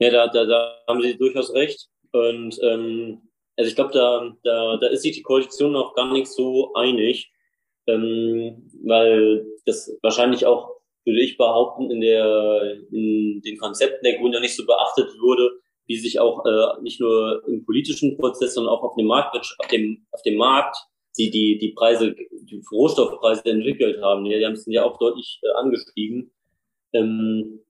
Ja, 0.00 0.10
da, 0.10 0.28
da, 0.28 0.44
da 0.44 0.74
haben 0.86 1.02
Sie 1.02 1.16
durchaus 1.16 1.52
recht. 1.54 1.88
Und 2.12 2.58
ähm, 2.62 3.27
also 3.58 3.68
ich 3.68 3.74
glaube, 3.74 3.92
da, 3.92 4.36
da, 4.44 4.76
da 4.76 4.86
ist 4.86 5.02
sich 5.02 5.16
die 5.16 5.22
Koalition 5.22 5.72
noch 5.72 5.94
gar 5.94 6.12
nicht 6.12 6.28
so 6.28 6.72
einig, 6.74 7.32
ähm, 7.88 8.70
weil 8.84 9.44
das 9.66 9.98
wahrscheinlich 10.02 10.46
auch, 10.46 10.76
würde 11.04 11.20
ich 11.20 11.36
behaupten, 11.36 11.90
in, 11.90 12.00
der, 12.00 12.78
in 12.92 13.42
den 13.44 13.58
Konzepten 13.58 14.04
der 14.04 14.18
Grünen 14.18 14.40
nicht 14.40 14.54
so 14.54 14.64
beachtet 14.64 15.08
wurde, 15.20 15.50
wie 15.86 15.96
sich 15.96 16.20
auch 16.20 16.44
äh, 16.46 16.82
nicht 16.82 17.00
nur 17.00 17.42
im 17.48 17.64
politischen 17.64 18.16
Prozess, 18.16 18.54
sondern 18.54 18.74
auch 18.74 18.82
auf 18.82 18.94
dem 18.94 19.06
Markt, 19.06 19.36
auf 19.36 19.68
dem, 19.68 20.06
auf 20.12 20.22
dem 20.22 20.36
Markt 20.36 20.76
die, 21.18 21.30
die, 21.30 21.58
die 21.58 21.70
Preise, 21.72 22.14
die 22.14 22.62
Rohstoffpreise 22.70 23.44
entwickelt 23.46 24.00
haben. 24.02 24.24
Die, 24.24 24.38
die 24.38 24.56
sind 24.56 24.72
ja 24.72 24.84
auch 24.84 24.98
deutlich 24.98 25.40
äh, 25.42 25.50
angestiegen. 25.58 26.30
Ähm, 26.92 27.60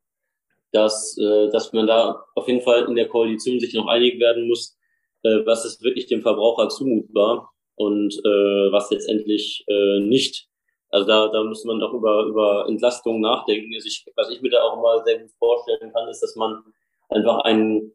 dass, 0.72 1.16
äh, 1.18 1.50
dass 1.50 1.72
man 1.72 1.86
da 1.86 2.24
auf 2.34 2.46
jeden 2.46 2.60
Fall 2.60 2.84
in 2.88 2.94
der 2.94 3.08
Koalition 3.08 3.58
sich 3.60 3.72
noch 3.74 3.86
einig 3.86 4.20
werden 4.20 4.48
muss, 4.48 4.77
äh, 5.22 5.46
was 5.46 5.64
ist 5.64 5.82
wirklich 5.82 6.06
dem 6.06 6.22
Verbraucher 6.22 6.68
zumutbar 6.68 7.50
und 7.74 8.14
äh, 8.24 8.72
was 8.72 8.90
letztendlich 8.90 9.64
äh, 9.68 10.00
nicht. 10.00 10.48
Also 10.90 11.06
da, 11.06 11.28
da 11.28 11.44
muss 11.44 11.64
man 11.64 11.82
auch 11.82 11.92
über, 11.92 12.24
über 12.24 12.66
Entlastung 12.68 13.20
nachdenken. 13.20 13.72
Also 13.74 13.86
ich, 13.86 14.06
was 14.16 14.30
ich 14.30 14.40
mir 14.40 14.50
da 14.50 14.62
auch 14.62 14.80
mal 14.80 15.02
sehr 15.04 15.20
gut 15.20 15.30
vorstellen 15.38 15.92
kann, 15.92 16.08
ist, 16.08 16.20
dass 16.20 16.34
man 16.36 16.62
einfach 17.08 17.40
einen, 17.40 17.92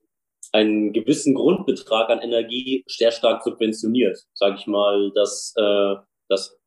einen 0.52 0.94
gewissen 0.94 1.34
Grundbetrag 1.34 2.10
an 2.10 2.20
Energie 2.20 2.84
sehr 2.88 3.12
stark 3.12 3.44
subventioniert. 3.44 4.20
Sage 4.34 4.58
ich 4.60 4.68
mal, 4.68 5.12
dass 5.16 5.54
äh, 5.58 5.96
das 6.30 6.58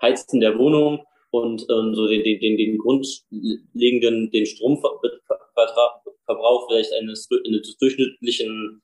Heizen 0.00 0.40
der 0.40 0.58
Wohnung 0.58 1.04
und 1.30 1.64
ähm, 1.70 1.94
so 1.94 2.08
den, 2.08 2.22
den, 2.22 2.56
den 2.56 2.78
grundlegenden, 2.78 4.30
den 4.30 4.46
Stromverbrauch 4.46 6.68
vielleicht 6.68 6.92
eines, 6.92 7.28
eines 7.46 7.76
durchschnittlichen 7.78 8.82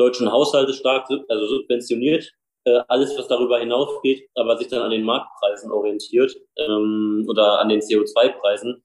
deutschen 0.00 0.32
Haushaltes 0.32 0.78
stark 0.78 1.08
also 1.28 1.46
subventioniert, 1.46 2.32
äh, 2.64 2.80
alles 2.88 3.16
was 3.16 3.28
darüber 3.28 3.58
hinausgeht, 3.58 4.28
aber 4.34 4.56
sich 4.56 4.68
dann 4.68 4.82
an 4.82 4.90
den 4.90 5.04
Marktpreisen 5.04 5.70
orientiert 5.70 6.34
ähm, 6.56 7.26
oder 7.28 7.60
an 7.60 7.68
den 7.68 7.80
CO2-Preisen 7.80 8.82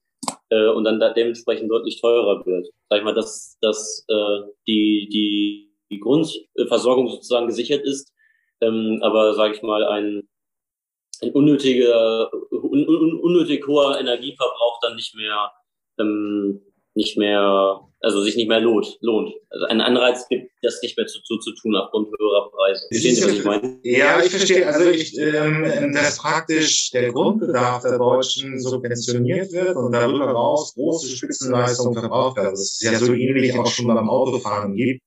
äh, 0.50 0.68
und 0.68 0.84
dann 0.84 1.00
da 1.00 1.12
dementsprechend 1.12 1.70
deutlich 1.70 2.00
teurer 2.00 2.44
wird. 2.44 2.68
Sag 2.88 2.98
ich 2.98 3.04
mal, 3.04 3.14
dass, 3.14 3.58
dass 3.60 4.04
äh, 4.08 4.42
die, 4.66 5.08
die, 5.12 5.72
die 5.90 6.00
Grundversorgung 6.00 7.08
sozusagen 7.08 7.46
gesichert 7.46 7.84
ist, 7.84 8.12
ähm, 8.60 9.00
aber 9.02 9.34
sage 9.34 9.54
ich 9.54 9.62
mal 9.62 9.84
ein 9.84 10.28
ein 11.22 11.32
unnötiger, 11.32 12.30
un, 12.50 12.86
un, 12.86 13.20
unnötig 13.20 13.66
hoher 13.66 13.98
Energieverbrauch 13.98 14.80
dann 14.82 14.96
nicht 14.96 15.14
mehr, 15.14 15.50
ähm, 15.98 16.60
nicht 16.96 17.16
mehr, 17.16 17.80
also 18.00 18.22
sich 18.22 18.36
nicht 18.36 18.48
mehr 18.48 18.60
lohnt, 18.60 18.98
lohnt. 19.00 19.32
Also 19.50 19.66
einen 19.66 19.80
Anreiz 19.80 20.26
gibt, 20.28 20.50
das 20.62 20.80
nicht 20.82 20.96
mehr 20.96 21.06
zu, 21.06 21.20
zu, 21.22 21.38
zu 21.38 21.52
tun 21.54 21.76
aufgrund 21.76 22.08
höherer 22.08 22.50
Preise. 22.50 22.82
Verstehen 22.90 23.14
Sie, 23.14 23.24
was 23.24 23.32
ich 23.32 23.44
meine? 23.44 23.78
Ja, 23.82 24.20
ich 24.22 24.30
verstehe. 24.30 24.66
Also 24.66 24.90
ich, 24.90 25.16
ähm, 25.18 25.92
dass 25.92 26.18
praktisch 26.18 26.90
der 26.90 27.12
Grundbedarf 27.12 27.82
der 27.82 27.98
Deutschen 27.98 28.58
subventioniert 28.58 29.52
wird 29.52 29.76
und 29.76 29.92
darüber 29.92 30.26
raus 30.30 30.74
große 30.74 31.08
Spitzenleistungen 31.08 31.94
verbraucht 31.94 32.38
werden. 32.38 32.50
Das 32.50 32.60
ist 32.60 32.82
ja 32.82 32.98
so 32.98 33.12
ähnlich 33.12 33.56
auch 33.56 33.66
schon 33.66 33.86
beim 33.86 34.08
Autofahren 34.08 34.74
gibt 34.74 35.02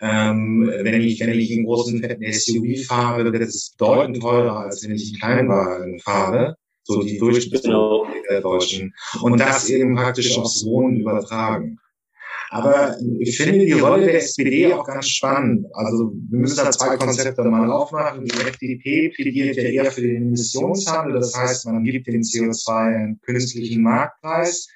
ähm, 0.00 0.70
wenn 0.82 1.00
ich, 1.00 1.20
wenn 1.20 1.30
ich 1.30 1.52
einen 1.52 1.64
großen 1.64 2.00
fetten 2.00 2.30
SUV 2.30 2.86
fahre, 2.86 3.32
wird 3.32 3.42
es 3.42 3.74
bedeutend 3.78 4.20
teurer, 4.20 4.60
als 4.60 4.84
wenn 4.84 4.94
ich 4.94 5.06
einen 5.06 5.20
Kleinwagen 5.20 6.00
fahre. 6.00 6.56
So 6.82 7.02
die 7.02 7.18
Durchschnittsdeutsche 7.18 8.15
der 8.30 8.40
Deutschen. 8.40 8.94
Und 9.22 9.40
das 9.40 9.68
eben 9.68 9.94
praktisch 9.96 10.36
aufs 10.38 10.64
Wohnen 10.64 11.00
übertragen. 11.00 11.78
Aber 12.50 12.96
ich 13.18 13.36
finde 13.36 13.64
die 13.66 13.72
Rolle 13.72 14.06
der 14.06 14.16
SPD 14.16 14.72
auch 14.72 14.84
ganz 14.84 15.08
spannend. 15.08 15.66
Also 15.72 16.12
wir 16.30 16.38
müssen 16.38 16.56
da 16.56 16.70
zwei 16.70 16.96
Konzepte 16.96 17.42
mal 17.44 17.70
aufmachen. 17.70 18.24
Die 18.24 18.40
FDP 18.40 19.08
plädiert 19.10 19.56
ja 19.56 19.64
eher 19.64 19.90
für 19.90 20.02
den 20.02 20.28
Emissionshandel. 20.28 21.14
Das 21.14 21.36
heißt, 21.36 21.66
man 21.66 21.82
gibt 21.82 22.06
dem 22.06 22.20
CO2 22.22 22.94
einen 22.94 23.20
künstlichen 23.20 23.82
Marktpreis. 23.82 24.68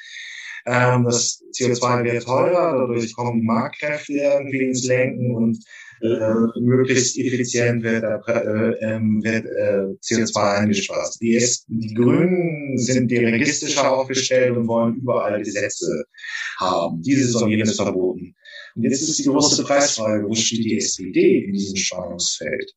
Ähm, 0.67 1.05
das 1.05 1.43
CO2 1.59 2.05
wird 2.05 2.25
teurer, 2.25 2.79
dadurch 2.79 3.15
kommen 3.15 3.45
Marktkräfte 3.45 4.13
irgendwie 4.13 4.67
ins 4.69 4.87
Lenken 4.87 5.35
und 5.35 5.59
äh, 6.03 6.61
möglichst 6.61 7.19
effizient 7.19 7.83
wird, 7.83 8.05
äh, 8.05 8.71
ähm, 8.81 9.23
wird 9.23 9.45
äh, 9.45 9.95
CO2 10.03 10.59
eingespeist. 10.59 11.21
Die, 11.21 11.39
die 11.69 11.95
Grünen 11.95 12.79
sind 12.79 13.11
dirigistischer 13.11 13.91
aufgestellt 13.91 14.57
und 14.57 14.67
wollen 14.67 14.97
überall 14.97 15.43
Gesetze 15.43 16.05
haben. 16.59 17.03
Dieses 17.03 17.35
und 17.35 17.51
jenes 17.51 17.77
verboten. 17.77 18.35
Und 18.75 18.83
jetzt 18.85 19.03
ist 19.03 19.19
die 19.19 19.25
große 19.25 19.63
Preisfrage, 19.65 20.27
wo 20.27 20.35
steht 20.35 20.65
die 20.65 20.79
SPD 20.79 21.45
in 21.45 21.53
diesem 21.53 21.77
Spannungsfeld? 21.77 22.73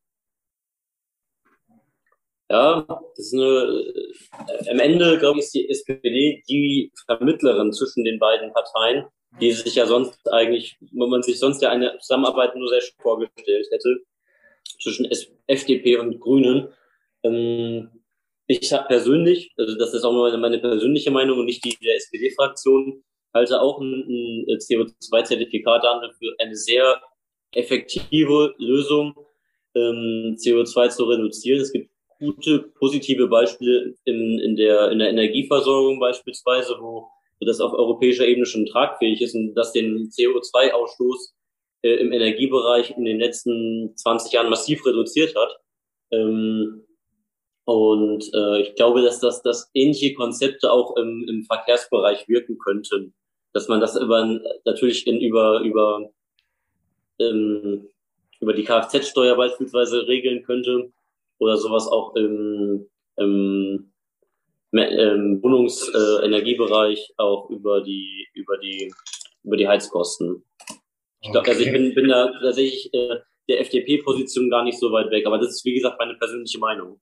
Ja, 2.50 2.86
das 3.16 3.26
ist 3.26 3.34
eine, 3.34 3.44
äh, 3.46 4.70
am 4.70 4.80
Ende, 4.80 5.18
glaube 5.18 5.40
ich, 5.40 5.46
ist 5.46 5.56
die 5.56 5.70
SPD 5.70 6.44
die 6.48 6.92
Vermittlerin 7.06 7.72
zwischen 7.72 8.04
den 8.04 8.20
beiden 8.20 8.52
Parteien, 8.54 9.06
die 9.42 9.52
sich 9.52 9.76
ja 9.76 9.86
sonst 9.86 10.20
eigentlich, 10.32 10.78
wo 10.92 11.08
man 11.08 11.24
sich 11.24 11.40
sonst 11.40 11.62
ja 11.62 11.70
eine 11.70 11.98
Zusammenarbeit 12.00 12.56
nur 12.56 12.68
sehr 12.70 12.82
schön 12.82 13.02
vorgestellt 13.02 13.68
hätte, 13.72 13.98
zwischen 14.82 15.10
FDP 15.48 15.98
und 15.98 16.20
Grünen. 16.20 16.70
Ähm, 17.24 17.90
ich 18.48 18.74
habe 18.74 18.88
persönlich, 18.88 19.54
also 19.58 19.78
das 19.78 19.94
ist 19.94 20.04
auch 20.04 20.12
nur 20.12 20.36
meine 20.38 20.60
persönliche 20.60 21.12
Meinung 21.12 21.40
und 21.40 21.46
nicht 21.46 21.64
die 21.64 21.78
der 21.84 21.96
SPD-Fraktion, 21.96 23.04
halte 23.34 23.62
auch 23.62 23.80
ein, 23.80 24.46
ein 24.48 24.58
CO2-Zertifikat 24.58 25.82
für 26.20 26.36
eine 26.40 26.56
sehr 26.56 27.02
effektive 27.54 28.54
Lösung, 28.58 29.16
ähm, 29.76 30.36
CO2 30.38 30.90
zu 30.90 31.06
reduzieren. 31.06 31.62
Es 31.62 31.72
gibt 31.72 31.90
gute 32.20 32.60
positive 32.80 33.28
Beispiele 33.28 33.96
in, 34.06 34.40
in, 34.40 34.56
der, 34.56 34.92
in 34.92 35.00
der 35.00 35.10
Energieversorgung 35.10 36.00
beispielsweise, 36.00 36.78
wo 36.80 37.10
das 37.46 37.60
auf 37.60 37.74
europäischer 37.74 38.26
Ebene 38.26 38.46
schon 38.46 38.66
tragfähig 38.66 39.22
ist 39.22 39.36
und 39.36 39.54
das 39.56 39.74
den 39.74 40.10
CO2-Ausstoß 40.10 41.34
äh, 41.84 41.96
im 41.96 42.12
Energiebereich 42.12 42.96
in 42.98 43.06
den 43.06 43.20
letzten 43.20 43.94
20 43.96 44.32
Jahren 44.32 44.50
massiv 44.50 44.86
reduziert 44.86 45.36
hat. 45.36 45.60
Ähm, 46.12 46.86
und 47.66 48.30
äh, 48.34 48.62
ich 48.62 48.76
glaube, 48.76 49.02
dass 49.02 49.20
das 49.20 49.42
dass 49.42 49.70
ähnliche 49.74 50.14
Konzepte 50.14 50.72
auch 50.72 50.96
im, 50.98 51.26
im 51.30 51.44
Verkehrsbereich 51.44 52.28
wirken 52.28 52.58
könnten. 52.58 53.14
Dass 53.54 53.68
man 53.68 53.80
das 53.80 53.96
über 53.96 54.42
natürlich 54.66 55.08
in, 55.08 55.22
über 55.22 55.62
über 55.62 56.10
ähm, 57.20 57.88
über 58.40 58.54
die 58.54 58.64
Kfz-Steuer 58.64 59.36
beispielsweise 59.36 60.08
regeln 60.08 60.44
könnte 60.44 60.92
oder 61.44 61.58
sowas 61.58 61.88
auch 61.88 62.16
im, 62.16 62.88
im, 63.18 63.92
im 64.72 65.44
Wohnungsenergiebereich 65.44 67.10
äh, 67.12 67.22
auch 67.22 67.50
über 67.50 67.82
die 67.82 68.28
über 68.34 68.58
die 68.58 68.94
über 69.44 69.58
die 69.58 69.68
Heizkosten. 69.68 70.44
Ich 71.22 71.32
glaube, 71.32 71.40
okay. 71.40 71.52
also 71.52 71.64
ich 71.64 71.72
bin, 71.72 71.94
bin 71.94 72.08
da 72.08 72.32
tatsächlich 72.42 72.94
äh, 72.94 73.18
der 73.50 73.60
FDP-Position 73.62 74.50
gar 74.50 74.64
nicht 74.64 74.80
so 74.80 74.92
weit 74.92 75.12
weg, 75.12 75.26
aber 75.26 75.38
das 75.38 75.50
ist 75.50 75.66
wie 75.66 75.74
gesagt 75.74 76.00
meine 76.00 76.16
persönliche 76.16 76.60
Meinung. 76.60 77.00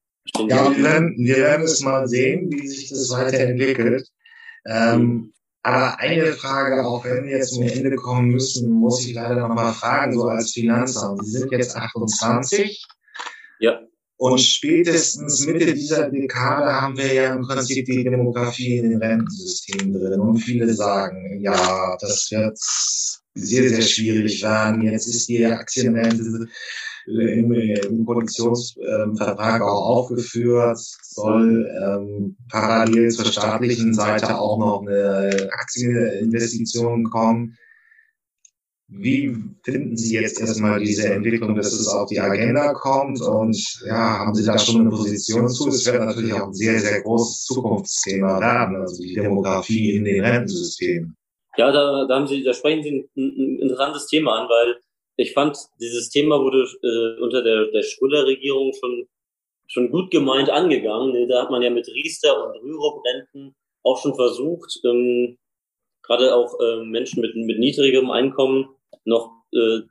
Ja, 0.47 0.75
wir 0.75 0.84
werden, 0.84 1.15
wir 1.17 1.38
werden 1.38 1.65
es 1.65 1.82
mal 1.82 2.08
sehen, 2.08 2.51
wie 2.51 2.67
sich 2.67 2.89
das 2.89 3.10
weiterentwickelt. 3.12 4.08
Ähm, 4.67 5.34
aber 5.63 5.99
eine 5.99 6.34
Frage, 6.34 6.86
auch 6.86 7.06
wenn 7.06 7.25
wir 7.25 7.38
jetzt 7.38 7.54
zum 7.54 7.63
Ende 7.63 7.95
kommen 7.95 8.30
müssen, 8.30 8.71
muss 8.71 9.06
ich 9.06 9.13
leider 9.13 9.36
noch 9.36 9.54
mal 9.54 9.73
fragen, 9.73 10.13
so 10.13 10.25
als 10.25 10.51
Finanzamt. 10.51 11.23
Sie 11.25 11.38
sind 11.38 11.51
jetzt 11.51 11.75
28. 11.75 12.84
Ja. 13.60 13.80
Und 14.21 14.39
spätestens 14.39 15.47
Mitte 15.47 15.73
dieser 15.73 16.12
Dekade 16.12 16.79
haben 16.79 16.95
wir 16.95 17.12
ja 17.12 17.34
im 17.34 17.41
Prinzip 17.41 17.88
die 17.88 18.03
Demografie 18.03 18.77
in 18.77 18.91
den 18.91 19.01
Rentensystemen 19.01 19.93
drin. 19.93 20.19
Und 20.19 20.38
viele 20.38 20.71
sagen, 20.75 21.41
ja, 21.41 21.97
das 21.99 22.29
wird 22.29 22.55
sehr, 23.34 23.67
sehr 23.67 23.81
schwierig 23.81 24.43
werden. 24.43 24.84
Jetzt 24.84 25.07
ist 25.07 25.27
die 25.27 25.43
Aktienrente 25.43 26.47
im, 27.07 27.51
im 27.51 28.05
Koalitionsvertrag 28.05 29.63
auch 29.63 29.88
aufgeführt, 29.88 30.77
soll 31.01 31.67
ähm, 31.84 32.38
parallel 32.47 33.10
zur 33.10 33.25
staatlichen 33.25 33.95
Seite 33.95 34.38
auch 34.38 34.60
noch 34.60 34.86
eine 34.86 35.49
Aktieninvestition 35.51 37.05
kommen. 37.05 37.57
Wie 38.93 39.34
finden 39.63 39.95
Sie 39.95 40.15
jetzt 40.15 40.41
erstmal 40.41 40.82
diese 40.82 41.08
Entwicklung, 41.08 41.56
dass 41.56 41.71
es 41.71 41.88
auf 41.88 42.10
die 42.10 42.19
Agenda 42.19 42.73
kommt? 42.73 43.21
Und 43.21 43.58
ja, 43.88 44.19
haben 44.19 44.36
Sie 44.36 44.45
da 44.45 44.60
schon 44.60 44.82
eine 44.82 44.89
Position 44.89 45.47
zu? 45.47 45.69
Es 45.69 45.86
wird 45.86 46.04
natürlich 46.04 46.34
auch 46.34 46.47
ein 46.47 46.54
sehr, 46.54 46.77
sehr 46.77 47.01
großes 47.01 47.45
Zukunftsthema 47.45 48.41
werden, 48.41 48.75
also 48.75 49.01
die 49.01 49.13
Demografie 49.13 49.95
in 49.95 50.04
den 50.04 50.21
Rentensystemen. 50.21 51.15
Ja, 51.56 51.71
da, 51.71 52.06
da 52.06 52.15
haben 52.15 52.27
Sie, 52.27 52.43
da 52.43 52.54
sprechen 52.54 52.84
Sie 52.84 52.89
ein, 52.89 53.10
ein 53.15 53.60
interessantes 53.60 54.08
Thema 54.08 54.41
an, 54.41 54.49
weil 54.49 54.82
ich 55.15 55.34
fand, 55.34 55.58
dieses 55.80 56.10
Thema 56.10 56.41
wurde 56.41 56.67
äh, 56.84 57.21
unter 57.21 57.41
der, 57.41 57.67
der 57.71 57.84
Schröder-Regierung 57.84 58.73
schon, 58.77 59.08
schon 59.67 59.89
gut 59.89 60.12
gemeint 60.12 60.49
angegangen. 60.49 61.30
Da 61.30 61.43
hat 61.43 61.49
man 61.49 61.62
ja 61.62 61.69
mit 61.69 61.88
Riester 61.88 62.45
und 62.45 62.62
Rürup-Renten 62.62 63.56
auch 63.84 64.01
schon 64.01 64.15
versucht, 64.15 64.82
ähm, 64.84 65.38
gerade 66.04 66.36
auch 66.36 66.60
äh, 66.60 66.84
Menschen 66.84 67.21
mit, 67.21 67.38
mit 67.38 67.58
niedrigem 67.58 68.12
Einkommen 68.12 68.67
noch 69.05 69.31
äh, 69.53 69.81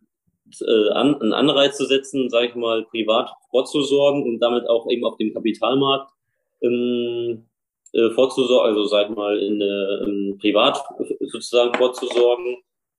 äh, 0.60 0.88
an, 0.90 1.20
einen 1.20 1.32
Anreiz 1.32 1.76
zu 1.76 1.86
setzen, 1.86 2.28
sage 2.30 2.48
ich 2.48 2.54
mal, 2.54 2.84
privat 2.84 3.30
vorzusorgen 3.50 4.24
und 4.24 4.40
damit 4.40 4.68
auch 4.68 4.88
eben 4.90 5.04
auf 5.04 5.16
dem 5.16 5.32
Kapitalmarkt 5.32 6.12
ähm, 6.62 7.46
äh, 7.92 8.10
vorzusorgen, 8.10 8.68
also 8.68 8.84
sag 8.84 9.10
mal 9.10 9.38
in 9.38 9.60
äh, 9.60 9.64
ähm, 9.64 10.38
privat 10.40 10.82
sozusagen 11.20 11.74
vorzusorgen. 11.74 12.58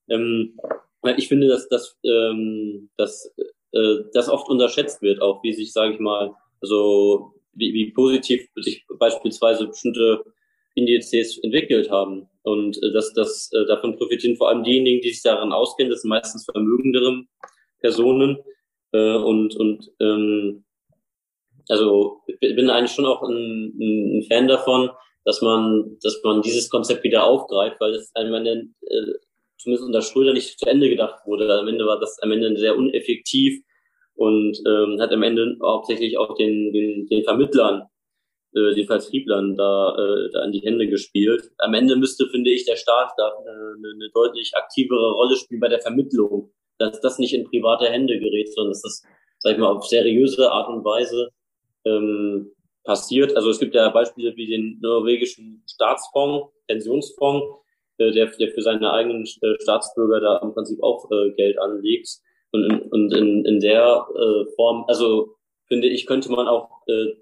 Ähm, 0.10 0.58
ich 1.18 1.28
finde, 1.28 1.48
dass, 1.48 1.68
dass, 1.70 1.98
ähm, 2.04 2.90
dass 2.98 3.34
äh, 3.72 3.98
das 4.14 4.30
oft 4.30 4.50
unterschätzt 4.50 5.02
wird, 5.02 5.22
auch 5.22 5.42
wie 5.44 5.54
sich, 5.54 5.74
sage 5.74 5.94
ich 5.94 6.00
mal, 6.00 6.34
also 6.62 7.34
wie, 7.54 7.74
wie 7.74 7.92
positiv 7.92 8.48
sich 8.56 8.86
beispielsweise 9.00 9.68
bestimmte 9.68 10.24
Indizes 10.76 11.38
entwickelt 11.40 11.90
haben. 11.90 12.28
Und 12.44 12.78
äh, 12.82 12.92
dass 12.92 13.14
das 13.14 13.52
äh, 13.54 13.66
davon 13.66 13.98
profitieren 13.98 14.36
vor 14.36 14.50
allem 14.50 14.64
diejenigen, 14.64 15.02
die 15.02 15.12
sich 15.12 15.24
daran 15.24 15.52
auskennen, 15.52 15.92
das 15.92 16.02
sind 16.02 16.10
meistens 16.10 16.46
vermögendere 16.46 17.24
Personen. 17.80 18.40
Äh, 18.92 19.16
und 19.16 19.56
und 19.56 19.92
ähm, 20.00 20.64
also 21.70 22.22
bin 22.40 22.70
eigentlich 22.70 22.92
schon 22.92 23.06
auch 23.06 23.22
ein, 23.24 23.74
ein 23.80 24.24
Fan 24.28 24.48
davon, 24.48 24.90
dass 25.26 25.42
man, 25.42 25.98
dass 26.02 26.20
man 26.24 26.42
dieses 26.42 26.70
Konzept 26.70 27.04
wieder 27.04 27.24
aufgreift, 27.24 27.80
weil 27.80 27.94
das 27.94 28.12
am 28.16 28.34
äh, 28.34 28.66
zumindest 29.58 29.86
unter 29.86 30.02
Schröder 30.02 30.34
nicht 30.34 30.60
zu 30.60 30.66
Ende 30.68 30.90
gedacht 30.90 31.26
wurde. 31.26 31.54
Am 31.54 31.68
Ende 31.68 31.86
war 31.86 32.00
das 32.00 32.18
am 32.20 32.32
Ende 32.32 32.58
sehr 32.58 32.76
uneffektiv 32.76 33.64
und 34.16 34.58
ähm, 34.68 35.00
hat 35.00 35.12
am 35.12 35.24
Ende 35.24 35.58
hauptsächlich 35.62 36.18
auch 36.18 36.36
den, 36.36 36.74
den, 36.74 37.08
den 37.08 37.24
Vermittlern, 37.24 37.84
äh, 38.54 38.76
den 38.76 38.88
Vertrieblern 38.88 39.56
da, 39.56 39.96
äh, 39.96 40.30
da 40.32 40.44
in 40.46 40.52
die 40.52 40.60
Hände 40.60 40.88
gespielt. 40.88 41.52
Am 41.58 41.74
Ende 41.74 41.96
müsste, 41.96 42.28
finde 42.28 42.50
ich, 42.50 42.66
der 42.66 42.76
Staat 42.76 43.12
da 43.18 43.30
äh, 43.30 43.78
eine, 43.78 43.94
eine 43.94 44.10
deutlich 44.14 44.52
aktivere 44.56 45.12
Rolle 45.14 45.36
spielen 45.36 45.62
bei 45.62 45.70
der 45.70 45.82
Vermittlung, 45.82 46.52
dass 46.78 47.00
das 47.02 47.20
nicht 47.20 47.34
in 47.34 47.46
private 47.46 47.86
Hände 47.86 48.20
gerät, 48.20 48.54
sondern 48.54 48.72
dass 48.72 48.82
das, 48.82 49.04
sag 49.40 49.54
ich 49.54 49.58
mal, 49.58 49.72
auf 49.72 49.86
seriöse 49.86 50.52
Art 50.52 50.70
und 50.70 50.84
Weise 50.84 51.30
ähm, 51.86 52.52
passiert. 52.84 53.36
Also 53.36 53.50
es 53.50 53.60
gibt 53.60 53.76
ja 53.76 53.90
Beispiele 53.90 54.36
wie 54.36 54.48
den 54.48 54.80
norwegischen 54.82 55.64
Staatsfonds, 55.68 56.52
Pensionsfonds, 56.68 57.46
äh, 57.98 58.12
der, 58.12 58.28
der 58.28 58.52
für 58.52 58.62
seine 58.62 58.92
eigenen 58.92 59.24
äh, 59.24 59.56
Staatsbürger 59.62 60.20
da 60.20 60.38
im 60.38 60.54
Prinzip 60.54 60.82
auch 60.84 61.10
äh, 61.12 61.32
Geld 61.32 61.60
anlegt. 61.60 62.10
Und, 62.52 62.64
in, 62.66 62.80
und 62.82 63.14
in, 63.14 63.46
in 63.46 63.60
der 63.62 64.06
äh, 64.14 64.46
Form, 64.56 64.84
also 64.88 65.36
finde 65.68 65.88
ich, 65.88 66.06
könnte 66.06 66.30
man 66.32 66.50
auch 66.50 66.70
äh, 66.88 67.14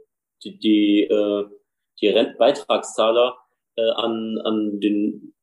die, 0.43 0.58
die, 0.60 1.04
äh, 1.04 1.45
die 2.02 2.10
Rentbeitragszahler 2.10 3.38
äh, 3.78 3.89
an, 3.91 4.39
an 4.43 4.80
den 4.80 5.34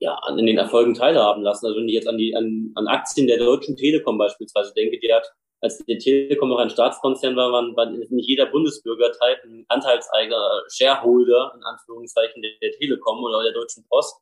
ja, 0.00 0.14
an 0.14 0.36
den 0.36 0.58
Erfolgen 0.58 0.94
teilhaben 0.94 1.42
lassen. 1.42 1.66
Also 1.66 1.80
wenn 1.80 1.88
ich 1.88 1.94
jetzt 1.94 2.08
an 2.08 2.18
die 2.18 2.34
an, 2.36 2.70
an 2.76 2.86
Aktien 2.86 3.26
der 3.26 3.38
Deutschen 3.38 3.76
Telekom 3.76 4.16
beispielsweise 4.16 4.72
denke, 4.74 4.98
die 5.00 5.12
hat 5.12 5.26
als 5.60 5.78
die 5.84 5.98
Telekom 5.98 6.50
noch 6.50 6.58
ein 6.58 6.70
Staatskonzern 6.70 7.34
war, 7.34 7.50
war, 7.50 7.64
war 7.76 7.90
nicht 7.90 8.28
jeder 8.28 8.46
Bundesbürger 8.46 9.10
Teil, 9.12 9.36
ein 9.44 9.64
Anteilseiger, 9.68 10.62
Shareholder, 10.72 11.52
in 11.56 11.62
Anführungszeichen, 11.64 12.42
der, 12.42 12.52
der 12.62 12.72
Telekom 12.72 13.22
oder 13.24 13.42
der 13.42 13.52
Deutschen 13.52 13.84
Post. 13.88 14.16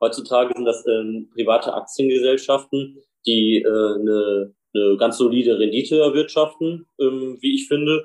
Heutzutage 0.00 0.52
sind 0.54 0.66
das 0.66 0.86
ähm, 0.86 1.30
private 1.32 1.72
Aktiengesellschaften, 1.72 3.02
die 3.24 3.62
äh, 3.62 3.68
eine, 3.68 4.54
eine 4.74 4.96
ganz 4.98 5.16
solide 5.16 5.58
Rendite 5.58 5.98
erwirtschaften, 5.98 6.86
ähm, 7.00 7.38
wie 7.40 7.54
ich 7.54 7.68
finde. 7.68 8.04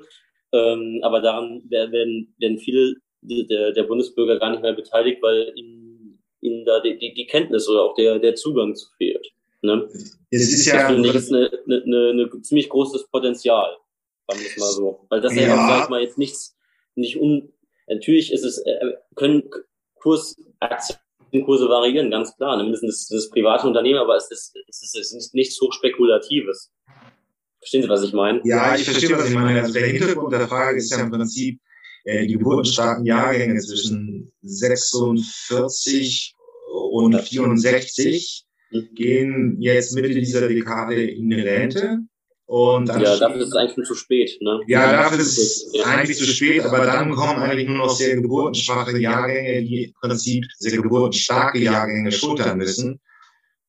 Ähm, 0.52 1.00
aber 1.02 1.20
daran 1.20 1.62
werden, 1.68 2.34
werden 2.38 2.58
viele 2.58 2.96
der, 3.22 3.72
der 3.72 3.82
Bundesbürger 3.84 4.38
gar 4.38 4.50
nicht 4.50 4.62
mehr 4.62 4.74
beteiligt, 4.74 5.22
weil 5.22 5.52
ihnen, 5.56 6.22
ihnen 6.40 6.64
da 6.64 6.80
die, 6.80 6.98
die, 6.98 7.14
die 7.14 7.26
Kenntnis 7.26 7.68
oder 7.68 7.82
auch 7.82 7.94
der, 7.94 8.18
der 8.18 8.34
Zugang 8.34 8.74
zu 8.74 8.88
fehlt. 8.96 9.26
Ne? 9.62 9.88
Es 10.30 10.52
ist 10.52 10.66
ja, 10.66 10.92
das 10.92 11.14
ist 11.14 11.32
eine, 11.32 11.50
eine, 11.66 12.10
eine, 12.10 12.42
ziemlich 12.42 12.68
großes 12.68 13.08
Potenzial, 13.08 13.76
sagen 14.26 14.40
wir 14.40 14.48
es 14.48 14.56
mal 14.56 14.72
so. 14.72 15.06
Weil 15.08 15.20
das 15.20 15.34
ja, 15.36 15.42
ja 15.42 15.56
sag 15.56 15.84
ich 15.84 15.88
mal, 15.88 16.02
jetzt 16.02 16.18
nichts, 16.18 16.56
nicht 16.96 17.16
un, 17.16 17.52
natürlich 17.86 18.32
ist 18.32 18.44
es, 18.44 18.58
äh, 18.58 18.94
können 19.14 19.48
Kurs, 19.94 20.36
Aktienkurse 20.58 21.68
variieren, 21.68 22.10
ganz 22.10 22.36
klar. 22.36 22.56
Ne? 22.56 22.64
Mindestens 22.64 23.08
das, 23.08 23.22
das 23.22 23.30
private 23.30 23.68
Unternehmen, 23.68 24.00
aber 24.00 24.16
es 24.16 24.30
ist, 24.32 24.56
es 24.68 24.82
ist, 24.82 24.96
es 24.96 25.14
ist 25.14 25.34
nichts 25.34 25.60
hochspekulatives. 25.60 26.72
Verstehen 27.62 27.82
Sie, 27.82 27.88
was 27.88 28.02
ich 28.02 28.12
meine? 28.12 28.40
Ja, 28.44 28.74
ich 28.74 28.82
verstehe, 28.82 29.16
was 29.16 29.28
ich 29.28 29.34
meine. 29.34 29.62
Also 29.62 29.72
der 29.72 29.86
Hintergrund 29.86 30.32
der 30.32 30.48
Frage 30.48 30.78
ist 30.78 30.90
ja 30.90 30.98
im 30.98 31.12
Prinzip, 31.12 31.60
äh, 32.04 32.26
die 32.26 32.32
geburtenstarken 32.32 33.06
Jahrgänge 33.06 33.60
zwischen 33.60 34.32
46 34.42 36.34
und 36.90 37.14
64 37.20 38.44
gehen 38.94 39.56
jetzt 39.60 39.94
Mitte 39.94 40.08
dieser 40.08 40.48
Dekade 40.48 41.04
in 41.04 41.30
die 41.30 41.40
Rente. 41.40 41.98
Und 42.46 42.88
dann 42.88 43.00
ja, 43.00 43.16
dafür 43.16 43.42
ist 43.42 43.48
es 43.48 43.54
eigentlich 43.54 43.74
schon 43.74 43.84
zu 43.84 43.94
spät. 43.94 44.36
Ne? 44.40 44.60
Ja, 44.66 44.90
dafür 44.92 45.20
ist 45.20 45.38
es 45.38 45.70
ja. 45.72 45.84
eigentlich 45.84 46.18
zu 46.18 46.26
spät, 46.26 46.64
aber 46.64 46.84
dann 46.84 47.12
kommen 47.14 47.40
eigentlich 47.40 47.68
nur 47.68 47.78
noch 47.78 47.90
sehr 47.90 48.16
geburtenschwache 48.16 48.98
Jahrgänge, 48.98 49.62
die 49.62 49.84
im 49.84 49.92
Prinzip 50.00 50.44
sehr 50.58 50.82
geburtenstarke 50.82 51.60
Jahrgänge 51.60 52.10
schultern 52.10 52.58
müssen. 52.58 53.00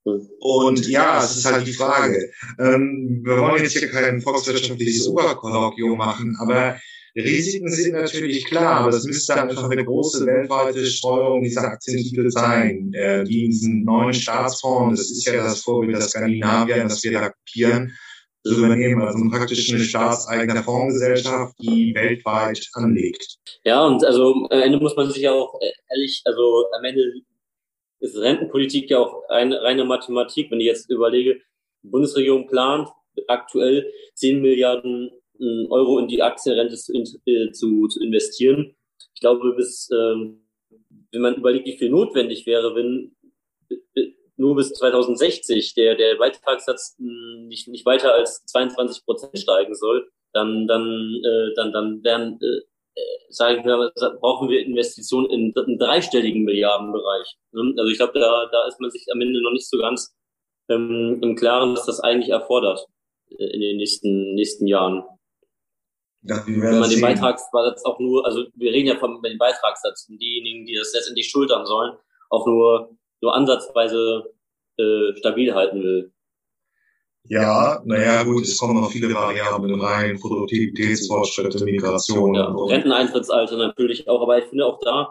Und 0.04 0.88
ja, 0.88 1.24
es 1.24 1.38
ist 1.38 1.46
halt 1.46 1.66
die 1.66 1.74
Frage. 1.74 2.32
Ähm, 2.60 3.22
wir 3.24 3.38
wollen 3.38 3.64
jetzt 3.64 3.78
hier 3.78 3.90
kein 3.90 4.22
volkswirtschaftliches 4.22 5.08
Oberkolloquium 5.08 5.98
machen, 5.98 6.36
aber 6.40 6.76
Risiken 7.16 7.70
sind 7.70 7.94
natürlich 7.94 8.46
klar, 8.46 8.82
aber 8.82 8.92
das 8.92 9.06
müsste 9.06 9.40
einfach 9.40 9.70
eine 9.70 9.86
große 9.86 10.26
weltweite 10.26 10.86
Steuerung 10.86 11.44
dieser 11.44 11.64
Aktientitel 11.64 12.30
sein, 12.32 12.92
äh, 12.94 13.24
die 13.24 13.46
in 13.46 13.52
diesen 13.52 13.84
neuen 13.84 14.14
Staatsfonds, 14.14 15.00
das 15.00 15.12
ist 15.12 15.26
ja 15.26 15.34
das 15.34 15.62
Vorbild 15.62 15.96
der 15.96 16.02
Skandinavier, 16.02 16.84
das 16.84 17.04
wir 17.04 17.12
da 17.12 17.30
kopieren, 17.30 17.94
zu 18.44 18.58
übernehmen, 18.58 19.02
also 19.04 19.20
praktisch 19.30 19.72
eine 19.72 19.84
staatseigene 19.84 20.64
Fondsgesellschaft, 20.64 21.54
die 21.62 21.94
weltweit 21.96 22.68
anlegt. 22.74 23.38
Ja, 23.64 23.86
und 23.86 24.04
also 24.04 24.48
am 24.50 24.62
Ende 24.62 24.80
muss 24.80 24.96
man 24.96 25.10
sich 25.10 25.22
ja 25.22 25.32
auch 25.32 25.60
äh, 25.62 25.72
ehrlich, 25.92 26.22
also 26.26 26.66
am 26.78 26.84
Ende 26.84 27.04
ist 28.04 28.18
Rentenpolitik 28.18 28.90
ja 28.90 29.00
auch 29.00 29.28
eine 29.30 29.62
reine 29.62 29.86
Mathematik. 29.86 30.52
Wenn 30.52 30.60
ich 30.60 30.68
jetzt 30.68 30.90
überlege, 30.90 31.40
die 31.84 31.90
Bundesregierung 31.90 32.48
plant 32.48 32.90
aktuell 33.28 33.92
10 34.16 34.42
Milliarden 34.42 35.12
Euro 35.70 36.00
in 36.00 36.08
die 36.08 36.22
Aktienrente 36.22 36.76
zu, 36.76 36.94
äh, 37.26 37.52
zu, 37.52 37.88
zu 37.88 38.02
investieren. 38.02 38.76
Ich 39.14 39.22
glaube, 39.22 39.54
bis, 39.56 39.90
ähm, 39.92 40.48
wenn 41.12 41.22
man 41.22 41.36
überlegt, 41.36 41.66
wie 41.66 41.78
viel 41.78 41.90
notwendig 41.90 42.46
wäre, 42.46 42.76
wenn 42.76 43.16
nur 44.36 44.56
bis 44.56 44.74
2060 44.74 45.74
der, 45.76 45.96
der 45.96 46.16
Beitragssatz 46.16 46.96
nicht, 47.00 47.68
nicht 47.68 47.86
weiter 47.86 48.14
als 48.14 48.46
22 48.46 49.06
Prozent 49.06 49.38
steigen 49.38 49.76
soll, 49.76 50.10
dann, 50.34 50.68
dann, 50.68 51.22
äh, 51.24 51.54
dann, 51.56 51.72
dann 51.72 52.04
werden, 52.04 52.40
äh, 52.42 52.62
sagen 53.30 53.66
wir, 53.66 53.92
brauchen 54.20 54.50
wir 54.50 54.62
Investitionen 54.62 55.30
in 55.30 55.54
einem 55.56 55.78
dreistelligen 55.78 56.44
Milliardenbereich. 56.44 57.36
Also 57.54 57.90
ich 57.90 57.98
glaube, 57.98 58.20
da, 58.20 58.48
da 58.52 58.68
ist 58.68 58.80
man 58.80 58.92
sich 58.92 59.06
am 59.12 59.22
Ende 59.22 59.42
noch 59.42 59.52
nicht 59.52 59.70
so 59.70 59.78
ganz 59.80 60.16
ähm, 60.70 61.20
im 61.22 61.36
Klaren, 61.36 61.74
was 61.74 61.86
das 61.86 62.00
eigentlich 62.00 62.30
erfordert 62.30 62.86
äh, 63.32 63.46
in 63.46 63.62
den 63.62 63.78
nächsten, 63.78 64.36
nächsten 64.36 64.68
Jahren. 64.68 65.04
Ja, 66.22 66.42
Wenn 66.46 66.80
man 66.80 66.90
den 66.90 67.02
Beitragssatz 67.02 67.84
auch 67.84 68.00
nur, 68.00 68.26
also 68.26 68.46
wir 68.56 68.72
reden 68.72 68.88
ja 68.88 68.98
von 68.98 69.22
dem 69.22 69.38
Beitragssatz, 69.38 70.08
diejenigen, 70.08 70.66
die 70.66 70.76
das 70.76 70.94
letztendlich 70.94 71.30
schultern 71.30 71.66
sollen, 71.66 71.98
auch 72.30 72.48
nur, 72.48 72.96
nur 73.22 73.36
ansatzweise 73.36 74.34
äh, 74.78 75.16
stabil 75.18 75.54
halten 75.54 75.84
will. 75.84 76.13
Ja, 77.30 77.82
naja, 77.86 78.24
gut, 78.24 78.44
es 78.44 78.58
kommen 78.58 78.82
noch 78.82 78.92
viele 78.92 79.14
Variablen 79.14 79.80
rein, 79.80 80.20
Produktivitätsfortschritte, 80.20 81.64
Migration. 81.64 82.36
Ja, 82.36 82.54
Renteneintrittsalter 82.54 83.56
natürlich 83.56 84.08
auch, 84.10 84.22
aber 84.22 84.40
ich 84.40 84.46
finde 84.46 84.66
auch 84.66 84.80
da, 84.82 85.10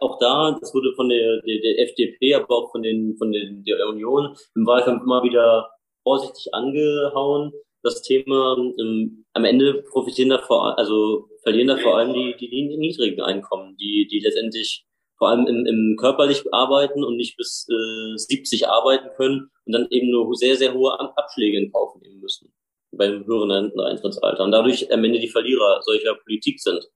auch 0.00 0.18
da, 0.18 0.58
das 0.60 0.74
wurde 0.74 0.92
von 0.96 1.08
der, 1.08 1.40
der, 1.40 1.60
der 1.62 1.88
FDP, 1.88 2.34
aber 2.34 2.54
auch 2.54 2.70
von 2.70 2.82
den, 2.82 3.16
von 3.16 3.32
den, 3.32 3.64
der 3.64 3.88
Union 3.88 4.36
im 4.54 4.66
Wahlkampf 4.66 5.02
immer 5.02 5.22
wieder 5.22 5.70
vorsichtig 6.02 6.52
angehauen, 6.52 7.52
das 7.82 8.02
Thema, 8.02 8.56
ähm, 8.78 9.24
am 9.32 9.44
Ende 9.46 9.82
profitieren 9.90 10.28
da 10.28 10.38
vor, 10.38 10.78
also 10.78 11.28
verlieren 11.42 11.68
da 11.68 11.78
vor 11.78 11.96
allem 11.96 12.12
die, 12.12 12.36
die 12.36 12.76
niedrigen 12.76 13.22
Einkommen, 13.22 13.76
die, 13.78 14.06
die 14.10 14.20
letztendlich 14.20 14.84
vor 15.20 15.28
allem 15.28 15.46
im, 15.46 15.66
im 15.66 15.96
körperlich 16.00 16.44
arbeiten 16.50 17.04
und 17.04 17.16
nicht 17.16 17.36
bis 17.36 17.68
äh, 17.68 18.16
70 18.16 18.68
arbeiten 18.68 19.10
können 19.16 19.50
und 19.66 19.72
dann 19.74 19.86
eben 19.90 20.10
nur 20.10 20.34
sehr, 20.34 20.56
sehr 20.56 20.72
hohe 20.72 20.98
Abschläge 20.98 21.58
in 21.58 21.70
Kauf 21.70 21.94
nehmen 22.00 22.20
müssen 22.20 22.50
beim 22.92 23.26
höheren 23.26 23.50
Renteneintrittsalter 23.50 24.42
und 24.42 24.50
dadurch 24.50 24.90
am 24.90 25.04
Ende 25.04 25.20
die 25.20 25.28
Verlierer 25.28 25.80
solcher 25.82 26.14
Politik 26.14 26.58
sind. 26.60 26.88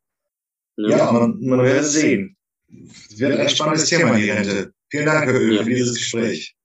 Ne? 0.76 0.88
Ja, 0.88 1.12
man, 1.12 1.38
man 1.40 1.62
wird 1.62 1.84
sehen. 1.84 2.37
Es 3.10 3.20
wird 3.20 3.38
ein 3.38 3.48
spannendes 3.48 3.90
Thema, 3.90 4.16
die 4.16 4.30
Rente. 4.30 4.72
Vielen 4.88 5.06
Dank, 5.06 5.26
Herr 5.26 5.40
Öl, 5.40 5.56
ja. 5.56 5.62
für 5.62 5.70
dieses 5.70 5.96
Gespräch. 5.96 6.56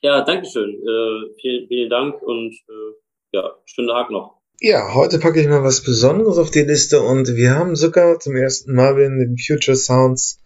Ja, 0.00 0.24
danke 0.24 0.48
schön. 0.48 0.70
Äh, 0.70 1.34
vielen, 1.40 1.66
vielen 1.66 1.90
Dank 1.90 2.22
und 2.22 2.54
äh, 2.54 3.36
ja, 3.36 3.56
schönen 3.66 3.88
Tag 3.88 4.10
noch. 4.10 4.38
Ja, 4.60 4.94
heute 4.94 5.18
packe 5.18 5.40
ich 5.40 5.48
mal 5.48 5.64
was 5.64 5.82
Besonderes 5.82 6.38
auf 6.38 6.50
die 6.50 6.62
Liste 6.62 7.02
und 7.02 7.34
wir 7.34 7.56
haben 7.56 7.74
sogar 7.74 8.20
zum 8.20 8.36
ersten 8.36 8.72
Mal 8.72 8.98
in 9.00 9.18
den 9.18 9.36
Future 9.36 9.76
Sounds 9.76 10.40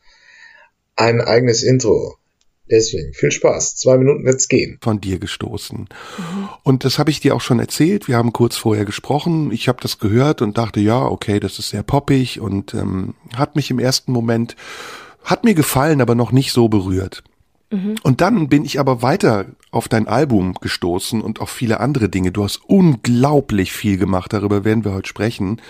ein 0.96 1.20
eigenes 1.20 1.62
Intro. 1.62 2.16
Deswegen 2.70 3.12
viel 3.12 3.30
Spaß. 3.30 3.76
Zwei 3.76 3.98
Minuten 3.98 4.24
wird's 4.24 4.48
gehen. 4.48 4.78
Von 4.80 5.00
dir 5.00 5.18
gestoßen. 5.18 5.88
Und 6.62 6.84
das 6.84 6.98
habe 6.98 7.10
ich 7.10 7.20
dir 7.20 7.34
auch 7.34 7.40
schon 7.40 7.58
erzählt. 7.58 8.08
Wir 8.08 8.16
haben 8.16 8.32
kurz 8.32 8.56
vorher 8.56 8.84
gesprochen. 8.84 9.50
Ich 9.52 9.68
habe 9.68 9.80
das 9.82 9.98
gehört 9.98 10.40
und 10.40 10.56
dachte, 10.56 10.80
ja, 10.80 11.04
okay, 11.04 11.38
das 11.38 11.58
ist 11.58 11.70
sehr 11.70 11.82
poppig 11.82 12.40
und 12.40 12.72
ähm, 12.72 13.14
hat 13.34 13.56
mich 13.56 13.70
im 13.70 13.78
ersten 13.78 14.12
Moment, 14.12 14.56
hat 15.22 15.44
mir 15.44 15.54
gefallen, 15.54 16.00
aber 16.00 16.14
noch 16.14 16.32
nicht 16.32 16.52
so 16.52 16.68
berührt. 16.68 17.22
Mhm. 17.70 17.96
Und 18.02 18.20
dann 18.20 18.48
bin 18.48 18.64
ich 18.64 18.78
aber 18.78 19.02
weiter 19.02 19.46
auf 19.70 19.88
dein 19.88 20.06
Album 20.06 20.54
gestoßen 20.54 21.20
und 21.20 21.40
auf 21.40 21.50
viele 21.50 21.80
andere 21.80 22.08
Dinge. 22.08 22.30
Du 22.30 22.44
hast 22.44 22.60
unglaublich 22.66 23.72
viel 23.72 23.98
gemacht, 23.98 24.32
darüber 24.32 24.64
werden 24.64 24.84
wir 24.84 24.92
heute 24.92 25.08
sprechen, 25.08 25.60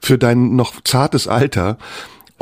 für 0.00 0.18
dein 0.18 0.56
noch 0.56 0.80
zartes 0.82 1.28
Alter 1.28 1.78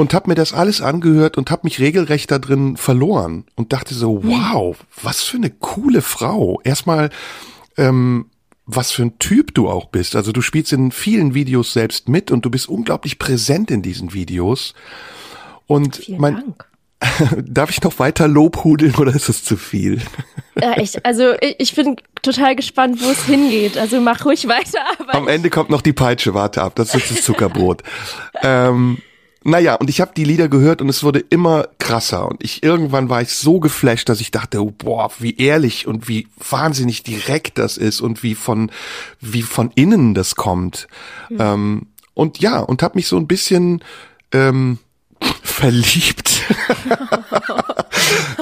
und 0.01 0.15
habe 0.15 0.31
mir 0.31 0.35
das 0.35 0.55
alles 0.55 0.81
angehört 0.81 1.37
und 1.37 1.51
habe 1.51 1.63
mich 1.65 1.79
regelrecht 1.79 2.31
da 2.31 2.39
drin 2.39 2.79
verloren 2.79 3.45
und 3.55 3.75
dachte 3.75 3.95
so, 3.95 4.23
hm. 4.23 4.31
wow, 4.31 4.77
was 5.03 5.23
für 5.23 5.37
eine 5.37 5.51
coole 5.51 6.01
Frau. 6.01 6.59
Erstmal, 6.65 7.11
ähm, 7.77 8.31
was 8.65 8.93
für 8.93 9.03
ein 9.03 9.19
Typ 9.19 9.55
du 9.55 9.69
auch 9.69 9.87
bist. 9.87 10.17
Also 10.17 10.33
du 10.33 10.41
spielst 10.41 10.73
in 10.73 10.91
vielen 10.91 11.35
Videos 11.35 11.75
selbst 11.75 12.09
mit 12.09 12.31
und 12.31 12.47
du 12.47 12.51
bist 12.51 12.69
unglaublich 12.69 13.19
präsent 13.19 13.71
in 13.71 13.83
diesen 13.83 14.15
Videos. 14.15 14.73
Und 15.67 15.97
Vielen 15.97 16.21
mein, 16.21 16.35
Dank. 16.37 16.67
Darf 17.47 17.69
ich 17.69 17.83
noch 17.83 17.99
weiter 17.99 18.27
Lobhudeln 18.27 18.95
oder 18.95 19.15
ist 19.15 19.29
es 19.29 19.45
zu 19.45 19.59
viel? 19.59 20.01
Ja, 20.61 20.79
ich, 20.79 21.05
also 21.05 21.35
ich, 21.41 21.57
ich 21.59 21.75
bin 21.75 21.97
total 22.23 22.57
gespannt, 22.57 23.03
wo 23.03 23.11
es 23.11 23.25
hingeht. 23.25 23.77
Also 23.77 24.01
mach 24.01 24.25
ruhig 24.25 24.49
weiter. 24.49 24.85
Am 25.09 25.29
Ende 25.29 25.51
kommt 25.51 25.69
noch 25.69 25.83
die 25.83 25.93
Peitsche, 25.93 26.33
warte 26.33 26.63
ab, 26.63 26.75
das 26.77 26.95
ist 26.95 27.11
das 27.11 27.23
Zuckerbrot. 27.23 27.83
ähm, 28.43 28.99
naja, 29.42 29.74
und 29.76 29.88
ich 29.88 30.00
habe 30.00 30.12
die 30.14 30.24
Lieder 30.24 30.48
gehört 30.48 30.83
und 30.83 30.88
es 30.88 31.03
wurde 31.03 31.20
immer 31.20 31.68
krasser. 31.79 32.29
Und 32.29 32.44
ich 32.44 32.62
irgendwann 32.62 33.09
war 33.09 33.22
ich 33.22 33.31
so 33.31 33.59
geflasht, 33.59 34.09
dass 34.09 34.20
ich 34.20 34.31
dachte, 34.31 34.62
boah, 34.62 35.11
wie 35.18 35.37
ehrlich 35.37 35.87
und 35.87 36.09
wie 36.09 36.29
wahnsinnig 36.37 37.03
direkt 37.03 37.57
das 37.57 37.79
ist 37.79 38.00
und 38.03 38.22
wie 38.22 38.35
von 38.35 38.70
wie 39.20 39.42
von 39.42 39.70
innen 39.74 40.14
das 40.14 40.37
kommt. 40.37 40.88
Mhm. 41.31 41.37
Ähm, 41.40 41.87
und 42.12 42.38
ja, 42.40 42.61
und 42.61 42.83
habe 42.83 42.98
mich 42.98 43.07
so 43.07 43.16
ein 43.16 43.26
bisschen 43.26 43.83
ähm, 44.33 44.79
verliebt 45.42 46.42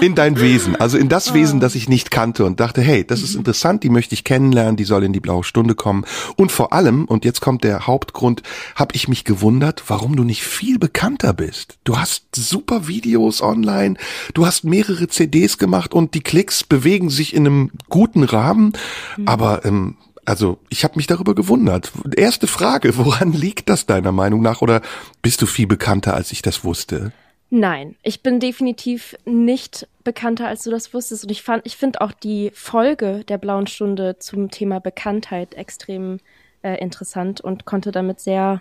in 0.01 0.15
dein 0.15 0.41
Wesen, 0.41 0.77
also 0.77 0.97
in 0.97 1.09
das 1.09 1.35
Wesen, 1.35 1.61
das 1.61 1.75
ich 1.75 1.89
nicht 1.89 2.11
kannte 2.11 2.45
und 2.45 2.61
dachte, 2.61 2.81
hey, 2.81 3.05
das 3.07 3.23
ist 3.23 3.35
interessant, 3.35 3.83
die 3.83 3.89
möchte 3.89 4.15
ich 4.15 4.25
kennenlernen, 4.25 4.77
die 4.77 4.85
soll 4.85 5.05
in 5.05 5.13
die 5.13 5.21
blaue 5.21 5.45
Stunde 5.45 5.75
kommen. 5.75 6.05
Und 6.37 6.53
vor 6.53 6.73
allem, 6.73 7.05
und 7.05 7.25
jetzt 7.25 7.41
kommt 7.41 7.65
der 7.65 7.87
Hauptgrund, 7.87 8.43
habe 8.75 8.95
ich 8.95 9.09
mich 9.09 9.25
gewundert, 9.25 9.85
warum 9.89 10.17
du 10.17 10.25
nicht 10.25 10.43
viel 10.43 10.79
bekannter 10.79 11.33
bist. 11.33 11.79
Du 11.85 11.99
hast 11.99 12.25
super 12.37 12.87
Videos 12.87 13.43
online, 13.43 13.97
du 14.35 14.47
hast 14.47 14.65
mehrere 14.65 15.09
CDs 15.09 15.59
gemacht 15.59 15.95
und 15.95 16.15
die 16.15 16.21
Klicks 16.23 16.65
bewegen 16.65 17.11
sich 17.11 17.35
in 17.35 17.47
einem 17.47 17.71
guten 17.89 18.23
Rahmen, 18.23 18.73
mhm. 19.17 19.29
aber 19.29 19.65
ähm, 19.65 19.97
also 20.29 20.59
ich 20.69 20.85
habe 20.85 20.97
mich 20.97 21.07
darüber 21.07 21.35
gewundert. 21.35 21.91
Erste 22.15 22.47
Frage, 22.47 22.99
woran 22.99 23.33
liegt 23.33 23.71
das 23.71 23.87
deiner 23.87 24.13
Meinung 24.13 24.43
nach 24.43 24.61
oder 24.61 24.83
bist 25.23 25.41
du 25.41 25.47
viel 25.47 25.67
bekannter, 25.67 26.15
als 26.15 26.33
ich 26.33 26.43
das 26.43 26.65
wusste? 26.65 27.13
Nein, 27.51 27.97
ich 28.03 28.23
bin 28.23 28.41
definitiv 28.41 29.17
nicht 29.25 29.89
bekannter, 30.05 30.47
als 30.47 30.65
du 30.65 30.71
das 30.71 30.93
wusstest. 30.93 31.25
Und 31.25 31.31
ich 31.31 31.43
fand, 31.43 31.65
ich 31.65 31.79
finde 31.79 32.03
auch 32.03 32.13
die 32.13 32.51
Folge 32.53 33.25
der 33.25 33.39
blauen 33.39 33.67
Stunde 33.67 34.19
zum 34.19 34.51
Thema 34.51 34.81
Bekanntheit 34.81 35.55
extrem 35.55 36.19
äh, 36.63 36.79
interessant 36.79 37.41
und 37.41 37.65
konnte 37.65 37.91
damit 37.91 38.21
sehr 38.21 38.61